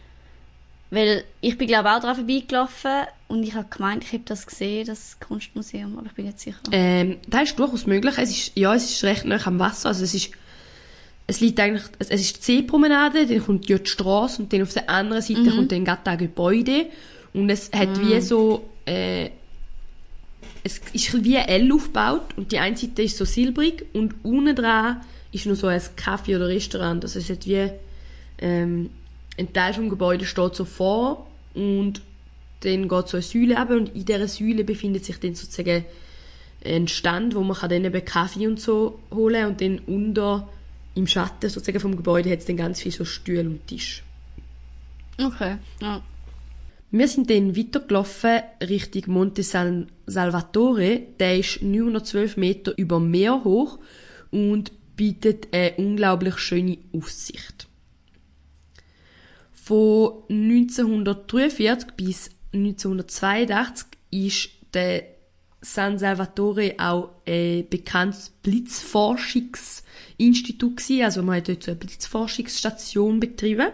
Weil 0.90 1.24
ich 1.40 1.56
bin 1.56 1.68
glaube 1.68 1.90
auch 1.90 2.00
daran 2.00 2.16
vorbeigelaufen 2.16 3.06
und 3.28 3.42
ich 3.44 3.54
habe 3.54 3.68
gemeint, 3.70 4.04
ich 4.04 4.12
habe 4.12 4.24
das 4.24 4.46
gesehen, 4.46 4.86
das 4.86 5.18
Kunstmuseum, 5.20 5.98
aber 5.98 6.06
ich 6.06 6.12
bin 6.12 6.24
nicht 6.24 6.40
sicher. 6.40 6.58
Ähm, 6.72 7.18
das 7.28 7.50
ist 7.50 7.58
durchaus 7.58 7.86
möglich. 7.86 8.14
Es 8.18 8.30
ist, 8.30 8.56
ja, 8.56 8.74
es 8.74 8.90
ist 8.90 9.04
recht 9.04 9.24
nah 9.24 9.38
am 9.46 9.58
Wasser. 9.58 9.88
Also 9.88 10.02
es 10.02 10.14
ist 10.14 10.32
es 11.30 11.38
liegt 11.38 11.60
eigentlich, 11.60 11.84
es 12.00 12.10
ist 12.10 12.38
die 12.38 12.42
Seepromenade, 12.42 13.24
dann 13.24 13.44
kommt 13.44 13.68
die 13.68 13.78
Straße 13.84 14.42
und 14.42 14.52
dann 14.52 14.62
auf 14.62 14.72
der 14.72 14.90
anderen 14.90 15.22
Seite 15.22 15.42
mhm. 15.42 15.50
kommt 15.50 15.70
dann 15.72 15.84
gerade 15.84 16.16
Gebäude 16.16 16.86
und 17.32 17.48
es 17.48 17.70
hat 17.72 17.96
mhm. 17.96 18.08
wie 18.08 18.20
so, 18.20 18.68
äh, 18.84 19.30
es 20.64 20.80
ist 20.92 21.22
wie 21.22 21.38
ein 21.38 21.48
L 21.48 21.72
aufgebaut 21.72 22.22
und 22.36 22.50
die 22.50 22.58
eine 22.58 22.76
Seite 22.76 23.02
ist 23.02 23.16
so 23.16 23.24
silbrig 23.24 23.84
und 23.92 24.16
unten 24.24 24.56
dran 24.56 25.02
ist 25.30 25.46
noch 25.46 25.54
so 25.54 25.68
ein 25.68 25.80
Kaffee 25.94 26.34
oder 26.34 26.48
Restaurant, 26.48 27.04
also 27.04 27.20
es 27.20 27.30
hat 27.30 27.46
wie, 27.46 27.70
ähm, 28.38 28.90
ein 29.38 29.52
Teil 29.52 29.72
vom 29.72 29.88
Gebäude 29.88 30.24
steht 30.24 30.56
so 30.56 30.64
vor 30.64 31.28
und 31.54 32.02
dann 32.62 32.88
geht 32.88 33.08
so 33.08 33.18
eine 33.18 33.22
Säule 33.22 33.56
ab 33.56 33.70
und 33.70 33.94
in 33.94 34.04
dieser 34.04 34.26
Säule 34.26 34.64
befindet 34.64 35.04
sich 35.04 35.20
dann 35.20 35.36
sozusagen 35.36 35.84
ein 36.64 36.88
Stand, 36.88 37.36
wo 37.36 37.42
man 37.42 37.56
kann 37.56 37.70
dann 37.70 37.84
eben 37.84 38.04
Kaffee 38.04 38.48
und 38.48 38.60
so 38.60 38.98
holen 39.14 39.46
und 39.46 39.60
dann 39.60 39.78
unter 39.86 40.48
im 40.94 41.06
Schatten 41.06 41.48
sozusagen 41.48 41.80
vom 41.80 41.96
Gebäude 41.96 42.30
hat 42.30 42.40
es 42.40 42.46
dann 42.46 42.56
ganz 42.56 42.80
viele 42.80 42.94
so 42.94 43.04
Stühle 43.04 43.48
und 43.48 43.66
Tisch. 43.66 44.02
Okay, 45.22 45.56
ja. 45.80 46.02
Wir 46.92 47.06
sind 47.06 47.30
dann 47.30 47.56
weitergelaufen 47.56 48.40
Richtung 48.68 49.12
Monte 49.12 49.44
San 49.44 49.86
Salvatore. 50.06 51.02
Der 51.20 51.38
ist 51.38 51.62
912 51.62 52.36
Meter 52.36 52.76
über 52.76 52.98
Meer 52.98 53.44
hoch 53.44 53.78
und 54.32 54.72
bietet 54.96 55.54
eine 55.54 55.74
unglaublich 55.76 56.38
schöne 56.38 56.78
Aussicht. 56.92 57.68
Von 59.52 60.24
1943 60.28 61.92
bis 61.92 62.30
1982 62.52 63.86
ist 64.10 64.50
der 64.74 65.04
San 65.62 65.98
Salvatore 65.98 66.74
auch 66.78 67.10
ein 67.26 67.66
bekanntes 67.68 68.30
Blitzforschungsinstitut 68.42 70.76
gewesen. 70.76 71.04
Also 71.04 71.22
man 71.22 71.36
hat 71.36 71.48
dort 71.48 71.62
so 71.62 71.70
eine 71.72 71.80
Blitzforschungsstation 71.80 73.20
betrieben. 73.20 73.68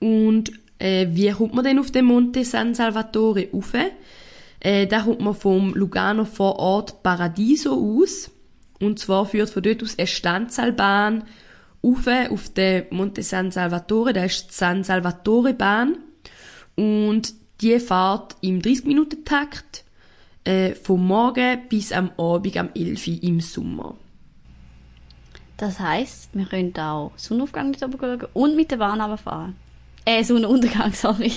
Und 0.00 0.52
äh, 0.78 1.06
wie 1.10 1.30
kommt 1.30 1.54
man 1.54 1.64
denn 1.64 1.78
auf 1.78 1.90
den 1.90 2.06
Monte 2.06 2.44
San 2.44 2.74
Salvatore 2.74 3.48
rauf? 3.52 3.72
Äh, 4.60 4.86
da 4.86 5.02
kommt 5.02 5.20
man 5.20 5.34
vom 5.34 5.74
Lugano 5.74 6.24
vor 6.24 6.58
Ort 6.58 7.02
Paradiso 7.02 7.74
aus. 7.74 8.30
Und 8.80 8.98
zwar 8.98 9.26
führt 9.26 9.50
von 9.50 9.62
dort 9.62 9.82
aus 9.82 9.98
eine 9.98 10.06
Standseilbahn 10.06 11.24
rauf 11.84 12.06
auf 12.30 12.48
den 12.50 12.84
Monte 12.90 13.22
San 13.22 13.50
Salvatore. 13.50 14.12
Da 14.12 14.24
ist 14.24 14.48
die 14.48 14.54
San 14.54 14.84
Salvatore 14.84 15.54
Bahn. 15.54 15.98
Und 16.76 17.34
die 17.60 17.78
fahrt 17.78 18.36
im 18.40 18.60
30-Minuten-Takt 18.60 19.84
äh, 20.44 20.74
vom 20.74 21.06
Morgen 21.06 21.60
bis 21.68 21.92
am 21.92 22.10
Abend 22.16 22.56
am 22.56 22.70
11 22.74 23.06
Uhr 23.06 23.22
im 23.22 23.40
Sommer. 23.40 23.96
Das 25.56 25.78
heisst, 25.78 26.30
wir 26.32 26.46
können 26.46 26.74
auch 26.76 27.12
Sonnenaufgang 27.16 27.70
nicht 27.70 27.80
schauen 27.80 28.26
und 28.32 28.56
mit 28.56 28.70
der 28.70 28.78
Bahn 28.78 29.18
fahren. 29.18 29.56
Äh, 30.06 30.24
Sonnenuntergang, 30.24 30.92
sorry. 30.94 31.32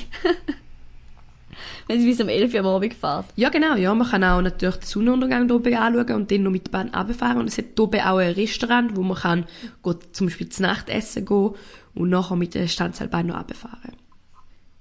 Wenn 1.88 2.00
sie 2.00 2.08
bis 2.08 2.22
um 2.22 2.30
11 2.30 2.54
Uhr 2.54 2.60
am 2.62 2.68
Abend 2.68 2.94
fährt. 2.94 3.26
Ja, 3.36 3.50
genau. 3.50 3.76
Ja, 3.76 3.94
man 3.94 4.08
kann 4.08 4.24
auch 4.24 4.42
natürlich 4.42 4.78
den 4.78 4.86
Sonnenuntergang 4.86 5.52
oben 5.52 5.76
anschauen 5.76 6.16
und 6.16 6.32
dann 6.32 6.44
noch 6.44 6.52
mit 6.52 6.68
der 6.68 6.72
Bahn 6.72 6.96
runterfahren. 6.96 7.40
Und 7.40 7.48
es 7.48 7.58
hat 7.58 7.66
hier 7.76 7.84
oben 7.84 8.00
auch 8.00 8.18
ein 8.18 8.32
Restaurant, 8.32 8.96
wo 8.96 9.04
man 9.04 9.18
kann 9.18 9.46
zum 10.14 10.28
Beispiel 10.28 10.48
zu 10.48 10.62
Nacht 10.62 10.88
essen 10.88 11.26
gehen 11.26 11.52
und 11.94 12.10
nachher 12.10 12.38
mit 12.38 12.54
der 12.54 12.68
Standseilbahn 12.68 13.28
noch 13.28 13.38
runterfahren. 13.38 14.03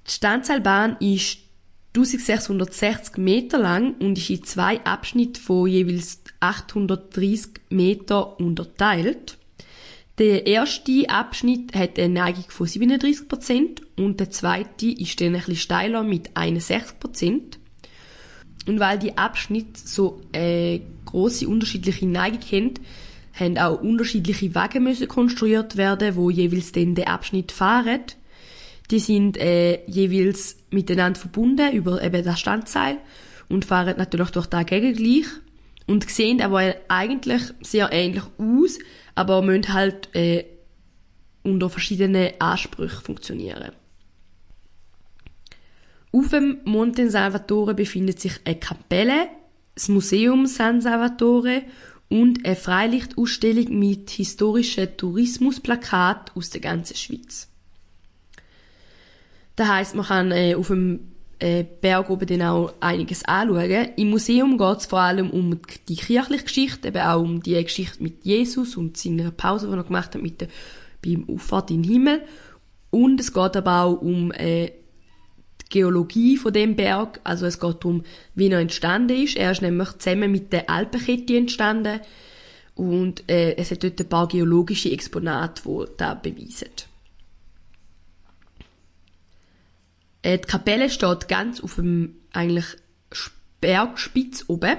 Die 0.06 0.10
Standseilbahn 0.10 0.96
ist 1.00 1.38
1660 1.94 3.18
Meter 3.18 3.58
lang 3.58 3.94
und 3.98 4.16
ist 4.16 4.30
in 4.30 4.44
zwei 4.44 4.82
Abschnitte 4.84 5.40
von 5.40 5.68
jeweils 5.68 6.22
830 6.40 7.60
Meter 7.70 8.40
unterteilt. 8.40 9.36
Der 10.18 10.46
erste 10.46 11.08
Abschnitt 11.08 11.74
hat 11.74 11.98
eine 11.98 12.14
Neigung 12.14 12.44
von 12.48 12.66
37% 12.66 13.82
und 13.96 14.20
der 14.20 14.30
zweite 14.30 14.86
ist 14.86 15.20
dann 15.20 15.28
ein 15.28 15.32
bisschen 15.34 15.56
steiler 15.56 16.02
mit 16.02 16.30
61%. 16.36 17.58
Und 18.66 18.80
weil 18.80 18.98
die 18.98 19.16
Abschnitte 19.18 19.80
so 19.84 20.20
eine 20.32 20.80
grosse 21.04 21.48
unterschiedliche 21.48 22.06
Neigung 22.06 22.40
haben, 22.40 22.74
haben 23.32 23.58
auch 23.58 23.80
unterschiedliche 23.80 24.54
Wagen 24.54 24.84
müssen 24.84 25.08
konstruiert 25.08 25.76
werden, 25.76 26.16
wo 26.16 26.30
jeweils 26.30 26.72
den 26.72 26.98
Abschnitt 27.04 27.50
fahren. 27.50 28.02
Die 28.90 28.98
sind 28.98 29.36
äh, 29.36 29.84
jeweils 29.86 30.56
miteinander 30.70 31.18
verbunden 31.18 31.72
über 31.72 32.02
eben 32.02 32.24
das 32.24 32.40
Standseil 32.40 32.98
und 33.48 33.64
fahren 33.64 33.96
natürlich 33.96 34.30
durch 34.30 34.46
den 34.46 34.66
Gegengleich 34.66 35.26
und 35.86 36.08
sehen 36.08 36.40
aber 36.40 36.74
eigentlich 36.88 37.42
sehr 37.60 37.92
ähnlich 37.92 38.24
aus, 38.38 38.78
aber 39.14 39.42
müssen 39.42 39.72
halt 39.72 40.14
äh, 40.14 40.44
unter 41.42 41.70
verschiedenen 41.70 42.32
Ansprüchen 42.38 43.02
funktionieren. 43.02 43.72
Auf 46.12 46.28
dem 46.28 46.58
Monte 46.64 47.10
Salvatore 47.10 47.74
befindet 47.74 48.20
sich 48.20 48.40
eine 48.44 48.58
Kapelle, 48.58 49.28
das 49.74 49.88
Museum 49.88 50.46
San 50.46 50.82
Salvatore 50.82 51.62
und 52.10 52.44
eine 52.44 52.56
Freilichtausstellung 52.56 53.78
mit 53.78 54.10
historischen 54.10 54.94
Tourismusplakaten 54.96 56.36
aus 56.36 56.50
der 56.50 56.60
ganzen 56.60 56.96
Schweiz. 56.96 57.48
Das 59.56 59.68
heisst, 59.68 59.94
man 59.94 60.06
kann 60.06 60.32
äh, 60.32 60.54
auf 60.54 60.68
dem 60.68 61.12
äh, 61.42 61.64
Berg 61.64 62.08
oben 62.08 62.26
dann 62.26 62.42
auch 62.42 62.72
einiges 62.80 63.24
anschauen. 63.24 63.88
Im 63.96 64.10
Museum 64.10 64.56
geht 64.56 64.78
es 64.78 64.86
vor 64.86 65.00
allem 65.00 65.30
um 65.30 65.58
die 65.88 65.96
kirchliche 65.96 66.44
Geschichte, 66.44 66.88
eben 66.88 67.02
auch 67.02 67.20
um 67.20 67.42
die 67.42 67.62
Geschichte 67.62 68.02
mit 68.02 68.24
Jesus 68.24 68.76
und 68.76 68.96
seiner 68.96 69.30
Pause, 69.30 69.68
die 69.68 69.74
er 69.74 69.82
gemacht 69.82 70.14
hat 70.14 70.22
mit 70.22 70.40
der, 70.40 70.48
beim 71.04 71.28
Auffahrt 71.28 71.70
in 71.70 71.82
den 71.82 71.92
Himmel. 71.92 72.22
Und 72.90 73.20
es 73.20 73.32
geht 73.32 73.56
aber 73.56 73.82
auch 73.82 74.00
um 74.00 74.30
äh, 74.32 74.70
die 75.62 75.68
Geologie 75.70 76.36
von 76.36 76.52
dem 76.52 76.76
Berg. 76.76 77.20
Also 77.24 77.46
es 77.46 77.58
geht 77.58 77.76
darum, 77.82 78.04
wie 78.34 78.48
er 78.48 78.60
entstanden 78.60 79.22
ist. 79.22 79.36
Er 79.36 79.50
ist 79.50 79.62
nämlich 79.62 79.90
zusammen 79.98 80.30
mit 80.30 80.52
der 80.52 80.70
Alpenkette 80.70 81.36
entstanden. 81.36 82.00
Und 82.74 83.28
äh, 83.28 83.56
es 83.56 83.70
hat 83.70 83.82
dort 83.82 84.00
ein 84.00 84.08
paar 84.08 84.28
geologische 84.28 84.92
Exponate, 84.92 85.62
die 85.64 85.84
das 85.96 86.22
beweisen. 86.22 86.70
Äh, 90.22 90.38
die 90.38 90.48
Kapelle 90.48 90.90
steht 90.90 91.28
ganz 91.28 91.60
auf 91.60 91.76
dem 91.76 92.16
eigentlich 92.32 92.66
Bergspitz 93.60 94.44
oben 94.48 94.76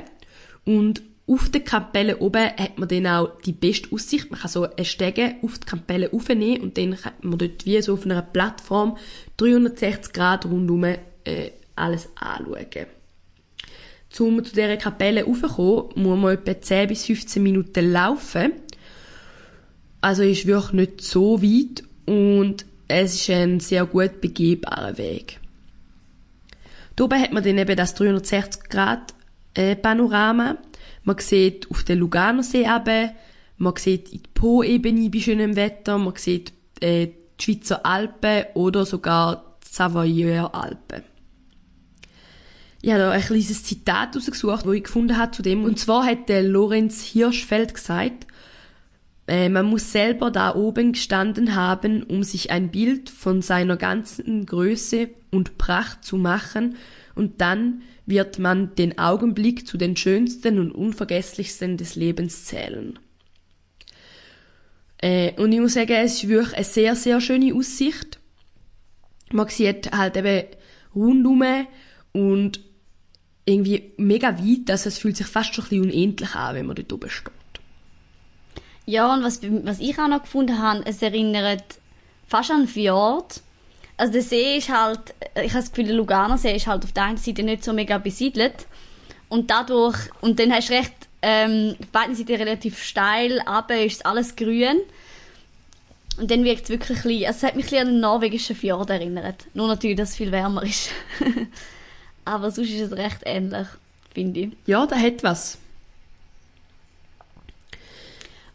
und 0.65 1.01
auf 1.25 1.50
der 1.50 1.62
Kapelle 1.62 2.17
oben 2.17 2.50
hat 2.57 2.77
man 2.77 2.89
dann 2.89 3.07
auch 3.07 3.41
die 3.41 3.53
beste 3.53 3.89
Aussicht. 3.93 4.29
Man 4.29 4.39
kann 4.41 4.51
so 4.51 4.63
eine 4.69 4.85
Stege 4.85 5.35
auf 5.41 5.57
die 5.57 5.65
Kapelle 5.65 6.12
aufnehmen 6.12 6.62
und 6.62 6.77
dann 6.77 6.97
kann 6.97 7.13
man 7.21 7.38
dort 7.38 7.65
wie 7.65 7.81
so 7.81 7.93
auf 7.93 8.05
einer 8.05 8.21
Plattform 8.21 8.97
360 9.38 10.13
Grad 10.13 10.45
rundum 10.45 10.83
äh, 10.83 10.97
alles 11.75 12.09
anschauen. 12.15 12.88
Um 14.19 14.43
zu 14.43 14.53
dieser 14.53 14.77
Kapelle 14.77 15.23
raufzukommen, 15.23 15.91
muss 15.95 16.19
man 16.19 16.33
etwa 16.33 16.62
10 16.62 16.89
bis 16.89 17.05
15 17.05 17.41
Minuten 17.41 17.91
laufen. 17.91 18.51
Also 20.01 20.23
ist 20.23 20.45
wirklich 20.45 20.73
nicht 20.73 21.01
so 21.01 21.41
weit 21.41 21.83
und 22.05 22.65
es 23.01 23.15
ist 23.15 23.29
ein 23.29 23.59
sehr 23.59 23.85
gut 23.85 24.21
begehbarer 24.21 24.97
Weg. 24.97 25.39
Oben 27.00 27.19
hat 27.19 27.33
man 27.33 27.43
dann 27.43 27.57
eben 27.57 27.75
das 27.75 27.95
360 27.95 28.69
Grad 28.69 29.13
äh, 29.55 29.75
Panorama. 29.75 30.57
Man 31.03 31.17
sieht 31.17 31.69
auf 31.71 31.83
den 31.83 32.00
Luganosee 32.00 32.67
runter, 32.67 33.13
man 33.57 33.75
sieht 33.75 34.13
in 34.13 34.23
die 34.23 34.29
Po-Ebene 34.33 35.09
bei 35.09 35.19
schönem 35.19 35.55
Wetter, 35.55 35.97
man 35.97 36.15
sieht 36.15 36.53
äh, 36.79 37.07
die 37.39 37.43
Schweizer 37.43 37.85
Alpen 37.85 38.45
oder 38.53 38.85
sogar 38.85 39.57
die 39.63 39.73
Savoyer 39.73 40.53
Alpen. 40.53 41.03
Ich 42.81 42.91
habe 42.91 43.00
da 43.00 43.12
ein 43.12 43.21
kleines 43.21 43.63
Zitat 43.63 44.15
rausgesucht, 44.15 44.65
das 44.65 44.73
ich 44.73 44.83
gefunden 44.83 45.17
habe 45.17 45.31
zu 45.31 45.41
dem. 45.41 45.63
Und 45.63 45.79
zwar 45.79 46.05
hat 46.05 46.29
der 46.29 46.43
Lorenz 46.43 47.01
Hirschfeld 47.01 47.73
gesagt, 47.73 48.27
äh, 49.27 49.50
man 49.50 49.65
muss 49.65 49.92
selber 49.92 50.32
da 50.32 50.56
oben 50.56 50.94
gestanden 50.94 51.56
haben, 51.56 52.03
um 52.03 52.24
sich 52.24 52.51
ein 52.51 52.72
Bild 52.72 53.10
von 53.10 53.42
seiner 53.42 53.77
ganzen 53.77 54.46
Größe 54.46 55.10
und 55.32 55.58
Pracht 55.58 56.03
zu 56.03 56.18
machen, 56.18 56.75
und 57.15 57.42
dann 57.42 57.84
wird 58.06 58.39
man 58.39 58.75
den 58.75 58.98
Augenblick 58.98 59.68
zu 59.68 59.77
den 59.77 59.96
schönsten 59.96 60.60
und 60.60 60.72
unvergesslichsten 60.72 61.77
des 61.77 61.96
Lebens 61.96 62.46
zählen. 62.46 63.00
Äh, 64.98 65.39
und 65.39 65.51
ich 65.51 65.60
muss 65.60 65.74
sagen, 65.74 65.94
es 65.94 66.15
ist 66.15 66.27
wirklich 66.27 66.56
eine 66.56 66.63
sehr, 66.63 66.96
sehr 66.96 67.22
schöne 67.22 67.53
Aussicht. 67.53 68.20
Man 69.32 69.48
sieht 69.48 69.92
halt 69.92 70.18
eben 70.18 70.48
rundum 70.96 71.44
und 72.12 72.62
irgendwie 73.46 73.94
mega 73.98 74.38
weit, 74.38 74.70
also 74.70 74.89
es 74.89 74.98
fühlt 74.98 75.18
sich 75.18 75.27
fast 75.27 75.53
schon 75.53 75.65
ein 75.65 75.70
bisschen 75.70 75.84
unendlich 75.84 76.36
an, 76.36 76.56
wenn 76.56 76.65
man 76.65 76.75
dort 76.75 76.94
oben 76.94 77.10
steht. 77.10 77.34
Ja, 78.85 79.13
und 79.13 79.23
was, 79.23 79.41
was 79.41 79.79
ich 79.79 79.97
auch 79.99 80.07
noch 80.07 80.23
gefunden 80.23 80.61
habe, 80.61 80.83
es 80.85 81.01
erinnert 81.01 81.63
fast 82.27 82.51
an 82.51 82.67
Fjord. 82.67 83.41
Also 83.95 84.13
der 84.13 84.21
See 84.21 84.57
ist 84.57 84.69
halt, 84.69 85.13
ich 85.35 85.51
habe 85.51 85.61
das 85.61 85.71
Gefühl, 85.71 85.85
der 85.85 85.95
Lugano 85.95 86.35
See 86.35 86.55
ist 86.55 86.67
halt 86.67 86.83
auf 86.83 86.91
der 86.91 87.03
einen 87.03 87.17
Seite 87.17 87.43
nicht 87.43 87.63
so 87.63 87.73
mega 87.73 87.97
besiedelt. 87.97 88.65
Und 89.29 89.49
dadurch, 89.49 89.97
und 90.21 90.39
dann 90.39 90.51
hast 90.51 90.69
du 90.69 90.73
recht, 90.73 90.93
ähm, 91.21 91.75
auf 91.79 91.87
beiden 91.87 92.15
Seiten 92.15 92.35
relativ 92.35 92.83
steil, 92.83 93.41
aber 93.45 93.77
ist 93.77 94.05
alles 94.05 94.35
grün. 94.35 94.79
Und 96.17 96.29
dann 96.29 96.43
wirkt 96.43 96.63
es 96.63 96.69
wirklich 96.69 96.99
ein 96.99 97.03
bisschen, 97.03 97.25
also 97.25 97.37
es 97.37 97.43
hat 97.43 97.55
mich 97.55 97.65
ein 97.65 97.69
bisschen 97.69 97.87
an 97.87 97.93
den 97.93 97.99
norwegischen 98.01 98.55
Fjord 98.55 98.89
erinnert. 98.89 99.45
Nur 99.53 99.67
natürlich, 99.67 99.97
dass 99.97 100.09
es 100.09 100.15
viel 100.17 100.31
wärmer 100.31 100.63
ist. 100.63 100.89
aber 102.25 102.51
sonst 102.51 102.69
ist 102.69 102.91
es 102.91 102.97
recht 102.97 103.21
ähnlich, 103.25 103.67
finde 104.13 104.39
ich. 104.41 104.49
Ja, 104.65 104.85
da 104.85 104.95
hat 104.95 105.23
was. 105.23 105.57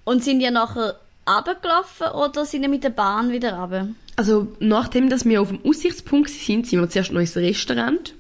Und 0.09 0.25
sind 0.25 0.41
ihr 0.41 0.50
nachher 0.50 0.99
runtergelaufen 1.29 2.07
oder 2.12 2.47
sind 2.47 2.62
ihr 2.62 2.71
mit 2.71 2.83
der 2.83 2.88
Bahn 2.88 3.31
wieder 3.31 3.53
runter? 3.59 3.88
Also, 4.17 4.49
nachdem 4.59 5.11
dass 5.11 5.27
wir 5.27 5.43
auf 5.43 5.49
dem 5.49 5.62
Aussichtspunkt 5.62 6.31
sind, 6.31 6.67
sind 6.67 6.81
wir 6.81 6.88
zuerst 6.88 7.12
noch 7.12 7.21
ins 7.21 7.37
Restaurant. 7.37 8.15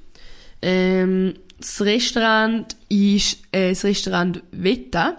Ähm, 0.60 1.36
das 1.58 1.80
Restaurant 1.80 2.76
ist 2.90 3.38
äh, 3.52 3.70
das 3.70 3.86
Restaurant 3.86 4.42
Vetta. 4.52 5.16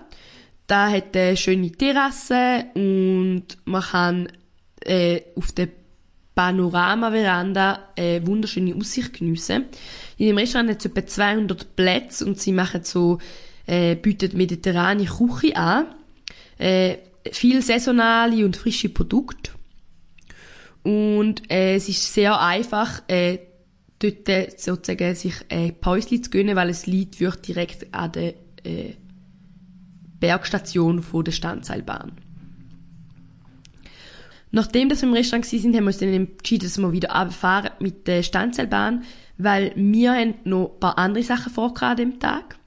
Da 0.68 0.92
hat 0.92 1.18
eine 1.18 1.36
schöne 1.38 1.72
Terrasse 1.72 2.66
und 2.76 3.46
man 3.66 3.82
kann 3.82 4.28
äh, 4.82 5.22
auf 5.36 5.52
der 5.54 5.70
Panorama-Veranda 6.36 7.80
eine 7.98 8.28
wunderschöne 8.28 8.76
Aussicht 8.76 9.14
geniessen. 9.14 9.66
In 10.20 10.28
dem 10.28 10.38
Restaurant 10.38 10.70
hat 10.70 10.80
es 10.82 10.86
etwa 10.86 11.04
200 11.04 11.76
Plätze 11.76 12.28
und 12.28 12.40
sie 12.40 12.52
machen 12.52 12.84
so, 12.84 13.18
äh, 13.66 13.96
bieten 13.96 14.38
mediterrane 14.38 15.06
Küche 15.06 15.56
an. 15.56 15.88
Äh, 16.60 16.98
viel 17.32 17.62
saisonale 17.62 18.46
und 18.46 18.56
frische 18.56 18.90
Produkte. 18.90 19.52
Und 20.84 21.50
äh, 21.52 21.76
es 21.76 21.90
ist 21.90 22.14
sehr 22.14 22.40
einfach, 22.40 23.02
äh, 23.08 23.40
dort 24.00 24.30
äh, 24.30 24.50
sozusagen 24.56 25.16
sich 25.16 25.34
äh, 25.50 25.72
Päuschen 25.72 26.24
zu 26.24 26.30
gönnen, 26.30 26.56
weil 26.56 26.70
es 26.70 26.86
liegt 26.86 27.20
wirklich 27.20 27.56
direkt 27.56 27.94
an 27.94 28.12
der 28.12 28.34
äh, 28.64 28.94
Bergstation 30.20 31.02
von 31.02 31.24
der 31.24 31.32
Standseilbahn. 31.32 32.12
Nachdem 34.52 34.90
wir 34.90 35.04
im 35.04 35.14
Restaurant 35.14 35.52
waren, 35.52 35.76
haben 35.76 35.84
wir 35.84 35.88
uns 35.88 35.98
dann 36.00 36.14
entschieden, 36.14 36.66
dass 36.66 36.78
wir 36.78 36.92
wieder 36.92 37.10
runterfahren 37.10 37.72
mit 37.80 38.08
der 38.08 38.24
Standseilbahn, 38.24 39.04
weil 39.38 39.72
wir 39.76 40.14
haben 40.14 40.36
noch 40.44 40.74
ein 40.74 40.80
paar 40.80 40.98
andere 40.98 41.24
Sachen 41.24 41.54
vor 41.54 41.74
an 41.82 41.98
dem 41.98 42.20
Tag. 42.20 42.59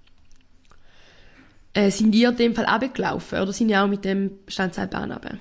Äh, 1.74 1.90
sind 1.90 2.14
ihr 2.14 2.28
in 2.28 2.36
dem 2.36 2.54
Fall 2.54 2.66
runtergelaufen 2.66 3.40
oder 3.40 3.52
sind 3.52 3.70
ihr 3.70 3.82
auch 3.82 3.88
mit 3.88 4.04
dem 4.04 4.38
Standseilbahn 4.46 5.12
runter? 5.12 5.38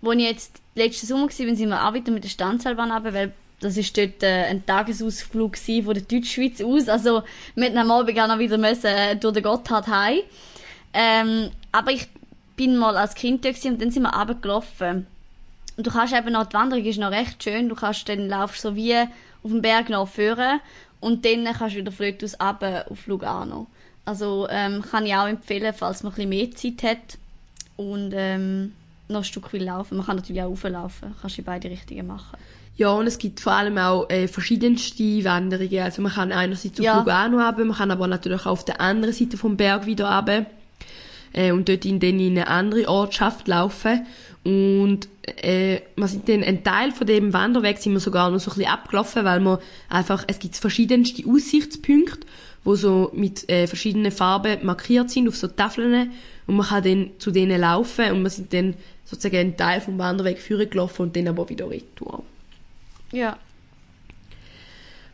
Wo 0.00 0.12
ich 0.12 0.20
jetzt 0.20 0.60
letzten 0.74 1.06
Sommer 1.06 1.24
war, 1.24 1.30
sind 1.30 1.68
wir 1.68 1.88
auch 1.88 1.94
wieder 1.94 2.12
mit 2.12 2.24
der 2.24 2.28
Standseilbahn 2.28 2.92
runter, 2.92 3.12
weil 3.12 3.32
das 3.60 3.76
ist 3.76 3.96
dort 3.96 4.22
äh, 4.22 4.44
ein 4.44 4.66
Tagesausflug 4.66 5.56
von 5.56 5.94
der 5.94 6.02
Deutschschweiz 6.02 6.60
aus. 6.60 6.88
Also 6.88 7.22
hätten 7.56 7.78
am 7.78 7.90
Abend 7.90 8.18
auch 8.18 8.28
noch 8.28 8.38
wieder 8.38 8.58
müssen, 8.58 8.86
äh, 8.86 9.16
durch 9.16 9.34
den 9.34 9.42
Gotthard 9.42 9.86
heim. 9.88 10.20
Ähm, 10.92 11.50
aber 11.72 11.92
ich 11.92 12.06
bin 12.56 12.76
mal 12.76 12.96
als 12.96 13.14
Kind 13.14 13.44
dort 13.44 13.64
und 13.64 13.80
dann 13.80 13.90
sind 13.90 14.02
wir 14.02 14.14
runtergelaufen. 14.14 15.06
Und 15.76 15.86
du 15.86 15.90
kannst 15.90 16.14
eben 16.14 16.32
noch, 16.32 16.46
die 16.46 16.54
Wanderung 16.54 16.84
ist 16.84 16.98
noch 16.98 17.10
recht 17.10 17.42
schön, 17.42 17.68
du 17.68 17.74
kannst 17.74 18.08
dann 18.08 18.28
laufst 18.28 18.62
so 18.62 18.76
wie 18.76 18.94
auf 18.94 19.50
dem 19.50 19.60
Berg 19.60 19.88
noch 19.88 20.08
führen 20.08 20.60
und 21.00 21.24
dann 21.24 21.44
kannst 21.44 21.74
du 21.74 21.80
wieder 21.80 21.90
von 21.90 22.14
aus 22.22 22.40
runter 22.40 22.86
auf 22.90 23.06
Lugano. 23.06 23.66
Also 24.04 24.46
ähm, 24.50 24.82
kann 24.82 25.06
ich 25.06 25.14
auch 25.14 25.26
empfehlen, 25.26 25.72
falls 25.76 26.02
man 26.02 26.12
ein 26.12 26.16
bisschen 26.16 26.28
mehr 26.28 26.50
Zeit 26.50 26.82
hat 26.82 27.18
und 27.76 28.12
ähm, 28.14 28.72
noch 29.08 29.20
ein 29.20 29.24
Stück 29.24 29.52
will 29.52 29.64
laufen. 29.64 29.96
Man 29.96 30.06
kann 30.06 30.16
natürlich 30.16 30.42
auch 30.42 30.50
rauflaufen, 30.50 31.14
kannst 31.20 31.36
du 31.36 31.40
in 31.40 31.46
beide 31.46 31.70
Richtungen 31.70 32.06
machen. 32.06 32.38
Ja, 32.76 32.90
und 32.90 33.06
es 33.06 33.18
gibt 33.18 33.40
vor 33.40 33.52
allem 33.52 33.78
auch 33.78 34.10
äh, 34.10 34.26
verschiedenste 34.26 35.24
Wanderungen. 35.24 35.80
Also 35.80 36.02
man 36.02 36.12
kann 36.12 36.32
einerseits 36.32 36.78
auf 36.80 36.84
Ja. 36.84 36.98
Lugano 36.98 37.38
runter, 37.38 37.64
man 37.64 37.76
kann 37.76 37.90
aber 37.90 38.08
natürlich 38.08 38.42
auch 38.42 38.52
auf 38.52 38.64
der 38.64 38.80
anderen 38.80 39.14
Seite 39.14 39.36
vom 39.36 39.56
Berg 39.56 39.86
wieder 39.86 40.10
runter 40.10 40.46
äh, 41.32 41.52
und 41.52 41.68
dort 41.68 41.84
in, 41.84 42.00
dann 42.00 42.18
in 42.18 42.32
eine 42.32 42.48
andere 42.48 42.88
Ortschaft 42.88 43.46
laufen. 43.46 44.04
Und 44.42 45.08
äh, 45.42 45.80
wir 45.96 46.08
sind 46.08 46.28
dann 46.28 46.42
ein 46.42 46.64
Teil 46.64 46.90
von 46.92 47.06
dem 47.06 47.32
Wanderweg 47.32 47.78
sind 47.78 47.92
wir 47.92 48.00
sogar 48.00 48.30
noch 48.30 48.40
so 48.40 48.50
ein 48.50 48.56
bisschen 48.56 48.72
abgelaufen, 48.72 49.24
weil 49.24 49.40
man 49.40 49.58
einfach, 49.88 50.24
es 50.26 50.38
gibt 50.38 50.56
verschiedenste 50.56 51.22
Aussichtspunkte, 51.26 52.26
wo 52.64 52.74
so 52.76 53.10
mit 53.14 53.48
äh, 53.48 53.66
verschiedenen 53.66 54.10
Farben 54.10 54.64
markiert 54.64 55.10
sind 55.10 55.28
auf 55.28 55.36
so 55.36 55.46
Tafeln 55.46 56.10
und 56.46 56.56
man 56.56 56.66
kann 56.66 56.82
dann 56.82 57.10
zu 57.18 57.30
denen 57.30 57.60
laufen 57.60 58.10
und 58.12 58.22
wir 58.22 58.30
sind 58.30 58.52
dann 58.52 58.74
sozusagen 59.04 59.36
einen 59.36 59.56
Teil 59.56 59.80
vom 59.80 59.98
Wanderweg 59.98 60.38
führen 60.38 60.68
gelaufen 60.68 61.02
und 61.02 61.16
dann 61.16 61.28
aber 61.28 61.48
wieder 61.48 61.68
retour. 61.68 62.24
Ja. 63.12 63.38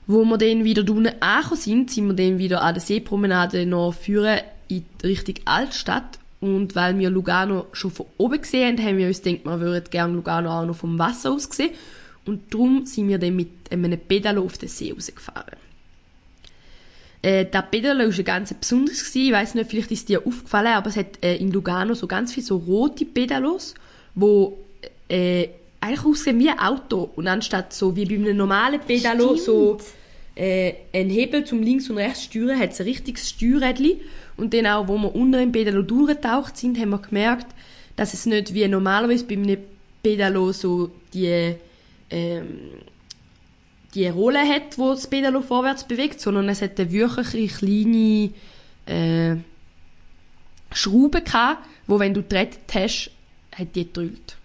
Wo 0.07 0.25
wir 0.25 0.39
dann 0.39 0.65
wieder 0.65 0.83
unten 0.91 1.13
angekommen 1.21 1.61
sind, 1.61 1.91
sind 1.91 2.07
wir 2.07 2.15
dann 2.15 2.39
wieder 2.39 2.63
an 2.63 2.75
der 2.75 2.81
Seepromenade 2.81 3.67
noch 3.67 3.93
führen 3.93 4.41
in 4.69 4.85
Richtung 5.03 5.37
Altstadt. 5.45 6.19
Und 6.41 6.75
weil 6.75 6.99
wir 6.99 7.11
Lugano 7.11 7.67
schon 7.73 7.91
von 7.91 8.07
oben 8.17 8.41
gesehen 8.41 8.79
haben, 8.79 8.87
haben 8.87 8.97
wir 8.97 9.07
uns 9.07 9.23
gedacht, 9.23 9.45
wir 9.45 9.61
würden 9.61 9.91
gerne 9.91 10.15
Lugano 10.15 10.51
auch 10.51 10.65
noch 10.65 10.77
vom 10.77 10.99
Wasser 10.99 11.33
aus 11.33 11.45
sehen. 11.45 11.71
Und 12.25 12.53
darum 12.53 12.87
sind 12.87 13.09
wir 13.09 13.19
dann 13.19 13.37
mit 13.37 13.51
einem 13.71 13.99
Pedalo 13.99 14.45
auf 14.45 14.57
den 14.57 14.69
See 14.69 14.93
rausgefahren. 14.93 15.57
Äh, 17.23 17.45
der 17.47 17.63
Pedalo 17.63 18.05
war 18.05 18.25
ganz 18.25 18.55
besonderes. 18.55 19.01
gewesen. 19.01 19.27
Ich 19.27 19.33
weiss 19.33 19.55
nicht, 19.55 19.71
vielleicht 19.71 19.91
ist 19.91 20.09
dir 20.09 20.27
aufgefallen, 20.27 20.69
aber 20.69 20.89
es 20.89 20.97
hat 20.97 21.23
äh, 21.23 21.37
in 21.37 21.53
Lugano 21.53 21.95
so 21.95 22.07
ganz 22.07 22.33
viele 22.33 22.47
so 22.47 22.57
rote 22.57 23.05
Pedalos, 23.05 23.75
wo 24.15 24.59
äh, 25.09 25.49
eigentlich 25.81 26.05
aussehen 26.05 26.39
wie 26.39 26.49
ein 26.49 26.59
Auto. 26.59 27.11
Und 27.17 27.27
anstatt 27.29 27.73
so 27.73 27.95
wie 27.97 28.07
bei 28.07 28.15
einem 28.15 28.37
normalen 28.37 28.81
Pedalo 28.81 29.37
Stimmt. 29.37 29.41
so 29.41 29.79
äh, 30.35 30.75
ein 30.95 31.11
Hebel 31.11 31.45
zum 31.45 31.63
links 31.63 31.91
und 31.91 31.99
rechts 31.99 32.25
steuern, 32.25 32.59
hat 32.59 32.73
es 32.73 32.81
ein 32.81 32.87
richtiges 32.87 33.29
Steuerrädchen. 33.29 34.01
Und 34.37 34.55
dann 34.55 34.67
auch, 34.67 34.89
wo 34.89 34.97
wir 34.97 35.15
unter 35.15 35.43
im 35.43 35.53
Pedalo 35.53 35.83
durchgetaucht 35.83 36.57
sind, 36.57 36.79
haben 36.79 36.91
wir 36.91 36.99
gemerkt, 36.99 37.47
dass 37.97 38.15
es 38.15 38.25
nicht 38.25 38.55
wie 38.55 38.67
normalerweise 38.67 39.25
bei 39.25 39.35
einem 39.35 39.59
Pedalo 40.03 40.53
so 40.53 40.91
die, 41.13 41.55
ähm, 42.11 42.61
die 43.95 44.07
Rolle 44.09 44.47
hat, 44.47 44.79
wo 44.79 44.91
das 44.91 45.09
Pedalo 45.09 45.43
vorwärts 45.43 45.85
bewegt, 45.85 46.21
sondern 46.21 46.49
es 46.49 46.63
hat 46.63 46.79
wirklich 46.79 47.57
kleine 47.57 48.31
äh, 48.87 49.37
Schraube 50.73 51.23
gehabt, 51.23 51.67
wo 51.87 51.99
wenn 51.99 52.15
du 52.15 52.23
gerettet 52.23 52.73
hast, 52.73 53.11
hat 53.55 53.75
die 53.75 53.85
gedrückt. 53.85 54.37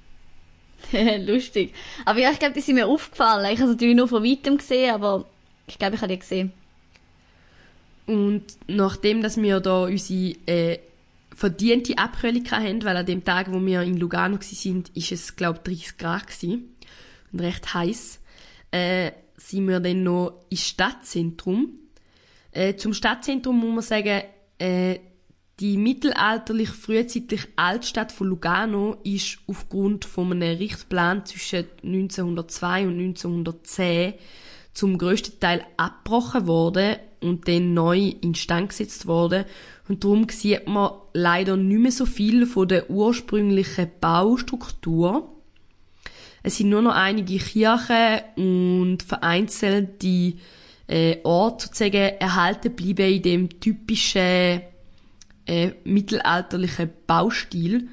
Lustig. 1.26 1.74
Aber 2.06 2.20
ja, 2.20 2.32
ich 2.32 2.40
glaube, 2.40 2.54
die 2.54 2.62
sind 2.62 2.76
mir 2.76 2.88
aufgefallen. 2.88 3.46
Ich 3.52 3.60
habe 3.60 3.70
es 3.70 3.76
natürlich 3.76 3.96
nur 3.96 4.08
von 4.08 4.24
weitem 4.24 4.58
gesehen, 4.58 4.94
aber 4.94 5.26
ich 5.68 5.78
glaube, 5.78 5.96
ich 5.96 6.02
habe 6.02 6.14
die 6.14 6.20
gesehen. 6.20 6.52
Und 8.08 8.44
nachdem, 8.68 9.22
dass 9.22 9.38
wir 9.38 9.60
da 9.60 9.84
unsere 9.84 10.36
äh, 10.46 10.80
verdiente 11.36 11.98
Abkühlung 11.98 12.50
haben, 12.52 12.84
weil 12.84 12.98
an 12.98 13.06
dem 13.06 13.24
Tag, 13.24 13.52
wo 13.52 13.64
wir 13.64 13.82
in 13.82 13.98
Lugano 13.98 14.38
waren, 14.38 14.84
ist 14.94 15.12
es, 15.12 15.36
glaube 15.36 15.60
ich, 15.68 15.80
30 15.80 15.98
Grad 15.98 16.28
gewesen 16.28 16.76
und 17.32 17.40
recht 17.40 17.74
heiß, 17.74 18.20
äh, 18.72 19.12
sind 19.38 19.67
wir 19.67 19.80
dann 19.80 20.04
noch 20.04 20.45
ins 20.50 20.67
Stadtzentrum. 20.67 21.80
Äh, 22.52 22.76
zum 22.76 22.93
Stadtzentrum 22.93 23.60
muss 23.60 23.74
man 23.74 23.84
sagen, 23.84 24.21
äh, 24.60 25.00
die 25.60 25.78
mittelalterlich 25.78 26.69
frühzeitliche 26.69 27.48
Altstadt 27.56 28.12
von 28.12 28.28
Lugano 28.28 28.98
ist 29.04 29.38
aufgrund 29.48 30.04
von 30.04 30.34
einem 30.34 30.58
Richtplan 30.58 31.26
zwischen 31.26 31.65
1902 31.82 32.88
und 32.88 33.00
1910 33.00 34.13
zum 34.74 34.98
grössten 34.98 35.39
Teil 35.39 35.65
abgebrochen 35.78 36.48
worden 36.48 36.98
und 37.21 37.48
dann 37.48 37.74
neu 37.74 38.13
instand 38.21 38.69
gesetzt 38.69 39.06
worden. 39.06 39.45
Und 39.88 40.04
darum 40.04 40.28
sieht 40.30 40.67
man 40.67 40.91
leider 41.13 41.56
nicht 41.56 41.80
mehr 41.80 41.91
so 41.91 42.06
viel 42.06 42.45
von 42.45 42.67
der 42.67 42.89
ursprünglichen 42.89 43.89
Baustruktur. 44.02 45.35
Es 46.46 46.58
sind 46.58 46.70
nur 46.70 46.84
noch 46.84 46.94
einige 46.94 47.40
Kirchen 47.40 48.20
und 48.36 49.02
vereinzelte 49.02 50.34
äh, 50.88 51.18
Orte 51.24 51.66
sozusagen 51.66 52.20
erhalten 52.20 52.76
bleiben 52.76 53.12
in 53.14 53.22
dem 53.24 53.60
typischen 53.60 54.62
äh, 55.48 55.72
mittelalterlichen 55.86 56.92
Baustil. 57.08 57.88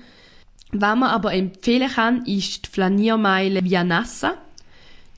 Was 0.70 0.98
man 0.98 1.08
aber 1.08 1.32
empfehlen 1.32 1.88
kann, 1.90 2.26
ist 2.26 2.66
die 2.66 2.70
Flaniermeile 2.70 3.64
Via 3.64 3.84
Nassa. 3.84 4.34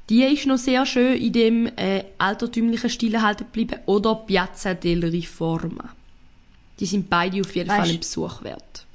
Die 0.09 0.23
ist 0.23 0.47
noch 0.47 0.59
sehr 0.59 0.87
schön 0.87 1.16
in 1.16 1.33
dem 1.33 1.66
äh, 1.77 2.05
altertümlichen 2.18 2.88
Stil 2.88 3.14
erhalten 3.14 3.47
geblieben. 3.47 3.81
Oder 3.87 4.14
Piazza 4.14 4.75
del 4.75 5.05
Riforma. 5.07 5.88
Die 6.79 6.87
sind 6.87 7.11
beide 7.11 7.40
auf 7.40 7.53
jeden 7.57 7.68
Weißt- 7.68 7.77
Fall 7.77 7.90
ein 7.90 7.99
Besuch 7.99 8.44
wert. 8.44 8.87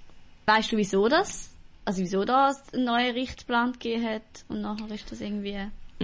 Weißt 0.46 0.72
du, 0.72 0.78
wieso 0.78 1.10
das? 1.10 1.49
Also 1.90 2.04
wieso 2.04 2.24
das 2.24 2.72
einen 2.72 2.86
neuen 2.86 3.16
Richtplan 3.16 3.72
gegeben 3.72 4.06
hat 4.06 4.22
und 4.48 4.62
nachher 4.62 4.92
ist 4.94 5.12
das 5.12 5.22
irgendwie 5.22 5.58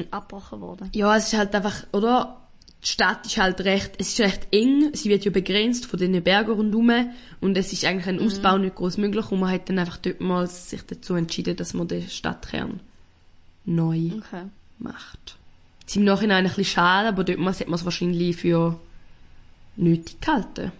abgebrochen 0.09 0.59
worden? 0.59 0.89
Ja, 0.95 1.15
es 1.15 1.27
ist 1.27 1.37
halt 1.37 1.53
einfach, 1.53 1.85
oder? 1.91 2.41
Die 2.83 2.87
Stadt 2.87 3.23
ist 3.27 3.37
halt 3.37 3.61
recht, 3.61 3.91
es 3.99 4.09
ist 4.09 4.19
recht 4.19 4.47
eng, 4.51 4.89
sie 4.95 5.09
wird 5.09 5.25
ja 5.25 5.29
begrenzt 5.29 5.85
von 5.85 5.99
den 5.99 6.23
Bergen 6.23 6.53
rundherum 6.53 7.11
und 7.39 7.55
es 7.55 7.71
ist 7.71 7.85
eigentlich 7.85 8.07
ein 8.07 8.19
Ausbau 8.19 8.57
nicht 8.57 8.73
groß 8.73 8.97
möglich 8.97 9.29
und 9.29 9.39
man 9.39 9.51
hat 9.51 9.69
dann 9.69 9.77
einfach 9.77 9.97
dort 9.97 10.21
mal 10.21 10.47
sich 10.47 10.81
dazu 10.87 11.13
entschieden, 11.13 11.55
dass 11.55 11.75
man 11.75 11.87
den 11.87 12.09
Stadtkern 12.09 12.79
neu 13.65 14.09
Okay. 14.17 14.45
macht. 14.79 15.37
Es 15.85 15.91
ist 15.91 15.97
im 15.97 16.05
Nachhinein 16.05 16.45
ein 16.45 16.49
bisschen 16.49 16.65
schade, 16.65 17.09
aber 17.09 17.23
dort 17.23 17.37
hat 17.37 17.67
man 17.67 17.75
es 17.75 17.85
wahrscheinlich 17.85 18.37
für 18.37 18.79
nötig 19.75 20.19
gehalten. 20.19 20.71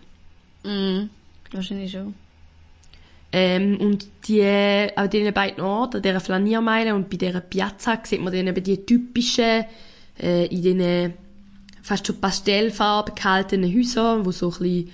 Mhm. 0.64 1.12
Wahrscheinlich 1.52 1.92
schon. 1.92 2.16
Ähm, 3.38 3.82
und 3.82 4.08
die, 4.30 4.42
an 4.96 5.10
diesen 5.10 5.34
beiden 5.34 5.62
Orten, 5.62 5.98
an 5.98 6.04
dieser 6.04 6.22
Flaniermeile 6.22 6.96
und 6.96 7.10
bei 7.10 7.18
dieser 7.18 7.42
Piazza, 7.42 8.00
sieht 8.02 8.22
man 8.22 8.32
dann 8.32 8.48
eben 8.48 8.64
die 8.64 8.86
typischen, 8.86 9.66
äh, 10.18 10.46
in 10.46 10.62
diesen 10.62 11.14
fast 11.84 12.08
schon 12.08 12.22
pastellfarben 12.22 13.14
gehaltenen 13.14 13.76
Häusern, 13.76 14.26
wo 14.26 14.32
so 14.32 14.54
ein 14.62 14.90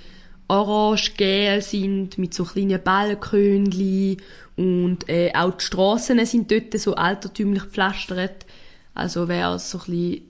orange, 0.47 1.13
gel 1.17 1.61
sind, 1.61 2.17
mit 2.17 2.33
so 2.33 2.43
kleinen 2.43 2.81
Balkönchen 2.81 4.17
und 4.55 5.07
äh, 5.07 5.31
auch 5.35 5.51
die 5.51 5.63
Strassen 5.63 6.25
sind 6.25 6.49
dort 6.49 6.73
so 6.79 6.95
altertümlich 6.95 7.61
gepflastert. 7.61 8.47
Also 8.95 9.27
wer 9.27 9.59
so 9.59 9.77
ein 9.77 9.85
bisschen 9.85 10.21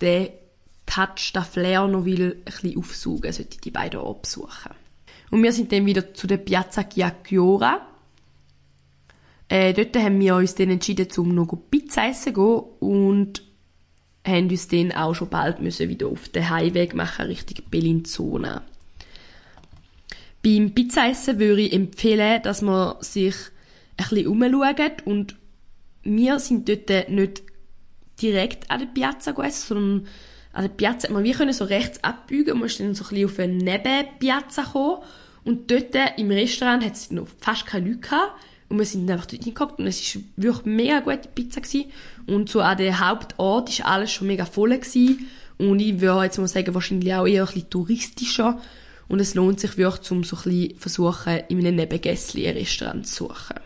den 0.00 0.28
Touch, 0.84 1.32
den 1.32 1.44
Flair 1.44 1.86
noch 1.86 2.06
will, 2.06 2.38
ein 2.38 2.44
bisschen 2.44 2.76
aufsaugen, 2.76 3.32
sollte 3.32 3.60
die 3.60 3.70
beiden 3.70 4.00
Orte 4.00 4.22
besuchen. 4.22 4.81
Und 5.32 5.42
wir 5.42 5.52
sind 5.52 5.72
dann 5.72 5.86
wieder 5.86 6.12
zu 6.12 6.26
der 6.26 6.36
Piazza 6.36 6.84
Chiacchiora. 6.84 7.80
Äh, 9.48 9.72
dort 9.72 9.96
haben 9.96 10.20
wir 10.20 10.36
uns 10.36 10.54
dann 10.54 10.68
entschieden, 10.68 11.08
zum 11.08 11.34
noch 11.34 11.56
Pizza 11.70 12.08
essen 12.08 12.34
zu 12.34 12.40
gehen 12.40 12.62
und 12.80 13.42
haben 14.26 14.50
uns 14.50 14.68
dann 14.68 14.92
auch 14.92 15.14
schon 15.14 15.30
bald 15.30 15.62
müssen 15.62 15.88
wieder 15.88 16.08
auf 16.08 16.28
den 16.28 16.50
Heimweg 16.50 16.94
machen, 16.94 17.24
Richtung 17.26 17.64
Bellinzona. 17.70 18.62
Beim 20.42 20.74
Pizzaessen 20.74 21.38
würde 21.38 21.62
ich 21.62 21.72
empfehlen, 21.72 22.42
dass 22.42 22.60
man 22.60 22.96
sich 23.00 23.34
ein 23.96 24.08
bisschen 24.10 24.26
umschaut 24.26 25.06
und 25.06 25.36
wir 26.02 26.40
sind 26.40 26.68
dort 26.68 27.08
nicht 27.08 27.42
direkt 28.20 28.70
an 28.70 28.80
der 28.80 28.86
Piazza 28.86 29.30
gegessen, 29.32 29.66
sondern 29.66 30.06
an 30.52 30.62
der 30.64 30.68
Piazza 30.68 31.08
wie 31.24 31.32
können 31.32 31.54
so 31.54 31.64
rechts 31.64 32.04
abbiegen, 32.04 32.58
man 32.58 32.66
ist 32.66 32.80
dann 32.80 32.94
so 32.94 33.04
ein 33.04 33.08
bisschen 33.08 33.24
auf 33.24 33.38
eine 33.38 33.54
Nebenpiazza 33.54 34.64
gekommen 34.64 35.02
und 35.44 35.70
dort 35.70 35.94
im 36.16 36.30
Restaurant 36.30 36.84
hat 36.84 36.94
es 36.94 37.10
noch 37.10 37.26
fast 37.40 37.66
keine 37.66 37.88
Leute 37.88 38.00
gehabt 38.00 38.32
und 38.68 38.78
wir 38.78 38.86
sind 38.86 39.10
einfach 39.10 39.26
dort 39.26 39.44
hingekommen 39.44 39.74
und 39.76 39.86
es 39.86 40.14
war 40.14 40.22
wirklich 40.36 40.64
mega 40.64 41.00
gute 41.00 41.28
Pizza 41.34 41.60
gewesen. 41.60 41.90
und 42.26 42.48
so 42.48 42.60
an 42.60 42.78
der 42.78 43.00
Hauptort 43.00 43.68
ist 43.68 43.84
alles 43.84 44.12
schon 44.12 44.28
mega 44.28 44.44
voll 44.44 44.70
gewesen. 44.70 45.28
und 45.58 45.80
ich 45.80 46.00
würde 46.00 46.24
jetzt 46.24 46.38
mal 46.38 46.48
sagen, 46.48 46.74
wahrscheinlich 46.74 47.14
auch 47.14 47.26
eher 47.26 47.42
ein 47.42 47.46
bisschen 47.46 47.70
touristischer 47.70 48.60
und 49.08 49.20
es 49.20 49.34
lohnt 49.34 49.60
sich 49.60 49.76
wirklich, 49.76 50.10
um 50.10 50.24
so 50.24 50.36
ein 50.36 50.42
bisschen 50.44 50.78
versuchen, 50.78 51.40
in 51.48 51.58
einem 51.58 51.76
Nebengässli 51.76 52.48
ein 52.48 52.56
Restaurant 52.56 53.06
zu 53.06 53.26
suchen. 53.26 53.56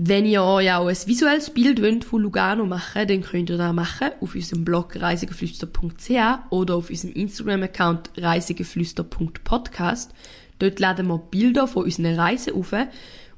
Wenn 0.00 0.26
ihr 0.26 0.44
euch 0.44 0.72
auch 0.72 0.86
ein 0.86 0.96
visuelles 1.06 1.50
Bild 1.50 1.82
wollt 1.82 2.04
von 2.04 2.22
Lugano 2.22 2.64
machen 2.66 3.08
dann 3.08 3.20
könnt 3.20 3.50
ihr 3.50 3.58
das 3.58 3.72
machen 3.72 4.10
auf 4.20 4.36
unserem 4.36 4.64
Blog 4.64 4.94
reisegeflüster.ch 4.94 6.10
oder 6.50 6.76
auf 6.76 6.88
unserem 6.88 7.14
Instagram-Account 7.14 8.12
reisegeflüster.podcast. 8.16 10.12
Dort 10.60 10.78
laden 10.78 11.08
wir 11.08 11.18
Bilder 11.18 11.66
von 11.66 11.82
unseren 11.82 12.14
Reisen 12.14 12.54
auf 12.54 12.72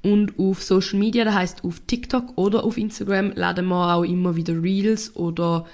und 0.03 0.39
auf 0.39 0.63
Social 0.63 0.99
Media, 0.99 1.25
das 1.25 1.35
heisst 1.35 1.65
auf 1.65 1.81
TikTok 1.87 2.37
oder 2.37 2.63
auf 2.63 2.77
Instagram, 2.77 3.33
laden 3.37 3.69
wir 3.69 3.95
auch 3.95 4.05
immer 4.05 4.37
wieder 4.37 4.63
Reels 4.63 5.17
oder 5.17 5.65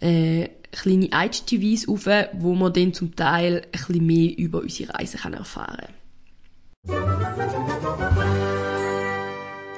äh, 0.00 0.48
kleine 0.72 1.10
IGTVs 1.14 1.86
auf, 1.88 2.08
wo 2.32 2.56
man 2.56 2.72
dann 2.72 2.92
zum 2.92 3.14
Teil 3.14 3.62
ein 3.66 3.70
bisschen 3.70 4.04
mehr 4.04 4.36
über 4.36 4.62
unsere 4.62 4.94
Reise 4.94 5.18
kann 5.18 5.34
erfahren 5.34 5.86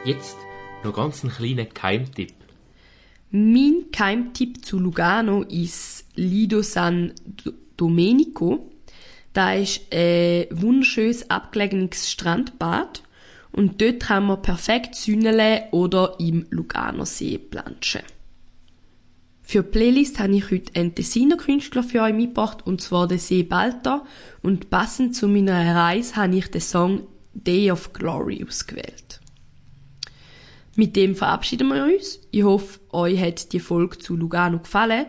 Jetzt 0.05 0.39
noch 0.83 0.95
ganz 0.95 1.23
einen 1.23 1.33
kleinen 1.33 1.69
Geheimtipp. 1.75 2.33
Mein 3.31 3.85
Keimtipp 3.93 4.65
zu 4.65 4.79
Lugano 4.79 5.43
ist 5.43 6.07
Lido 6.15 6.63
San 6.63 7.13
Domenico. 7.77 8.71
Da 9.35 9.55
ist 9.55 9.83
ein 9.93 10.47
wunderschönes 10.53 11.29
abgelegenes 11.29 12.11
Strandbad 12.11 13.03
und 13.53 13.83
dort 13.83 14.01
kann 14.01 14.25
man 14.25 14.41
perfekt 14.41 14.95
sünnele 14.95 15.65
oder 15.71 16.17
im 16.19 16.47
Lugano-See 16.49 17.37
planschen. 17.37 18.03
Für 19.43 19.63
die 19.63 19.71
Playlist 19.71 20.19
habe 20.19 20.37
ich 20.37 20.51
heute 20.51 20.81
einen 20.81 20.95
Tessiner 20.95 21.37
Künstler 21.37 21.83
für 21.83 22.03
euch 22.03 22.15
mitgebracht, 22.15 22.67
und 22.67 22.81
zwar 22.81 23.07
den 23.07 23.19
See 23.19 23.43
Balter. 23.43 24.05
Und 24.43 24.71
passend 24.71 25.15
zu 25.15 25.29
meiner 25.29 25.75
Reise 25.75 26.17
habe 26.17 26.37
ich 26.37 26.51
den 26.51 26.61
Song 26.61 27.07
Day 27.35 27.71
of 27.71 27.93
Glory 27.93 28.45
ausgewählt. 28.49 29.20
Mit 30.77 30.97
dem 30.97 31.15
verabschieden 31.15 31.69
wir 31.69 31.85
uns. 31.85 32.21
Ich 32.31 32.43
hoffe, 32.43 32.81
euch 32.91 33.21
hat 33.21 33.53
die 33.53 33.61
Folge 33.61 33.99
zu 33.99 34.17
Lugano 34.17 34.59
gefallen. 34.59 35.07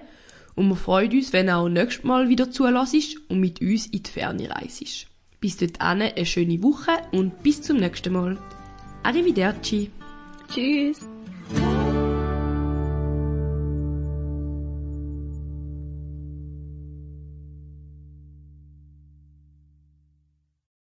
Und 0.55 0.69
wir 0.69 0.75
freuen 0.75 1.11
uns, 1.11 1.33
wenn 1.33 1.47
ihr 1.47 1.57
auch 1.57 1.69
nächstes 1.69 2.03
Mal 2.03 2.29
wieder 2.29 2.51
zulässt 2.51 3.17
und 3.29 3.39
mit 3.39 3.61
uns 3.61 3.87
in 3.87 4.03
die 4.03 4.09
Ferne 4.09 4.49
reist. 4.49 5.07
Bis 5.39 5.57
dort 5.57 5.79
eine 5.81 6.25
schöne 6.25 6.61
Woche 6.61 6.91
und 7.11 7.41
bis 7.41 7.61
zum 7.61 7.77
nächsten 7.77 8.13
Mal. 8.13 8.37
Arrivederci. 9.03 9.89
Tschüss. 10.53 11.07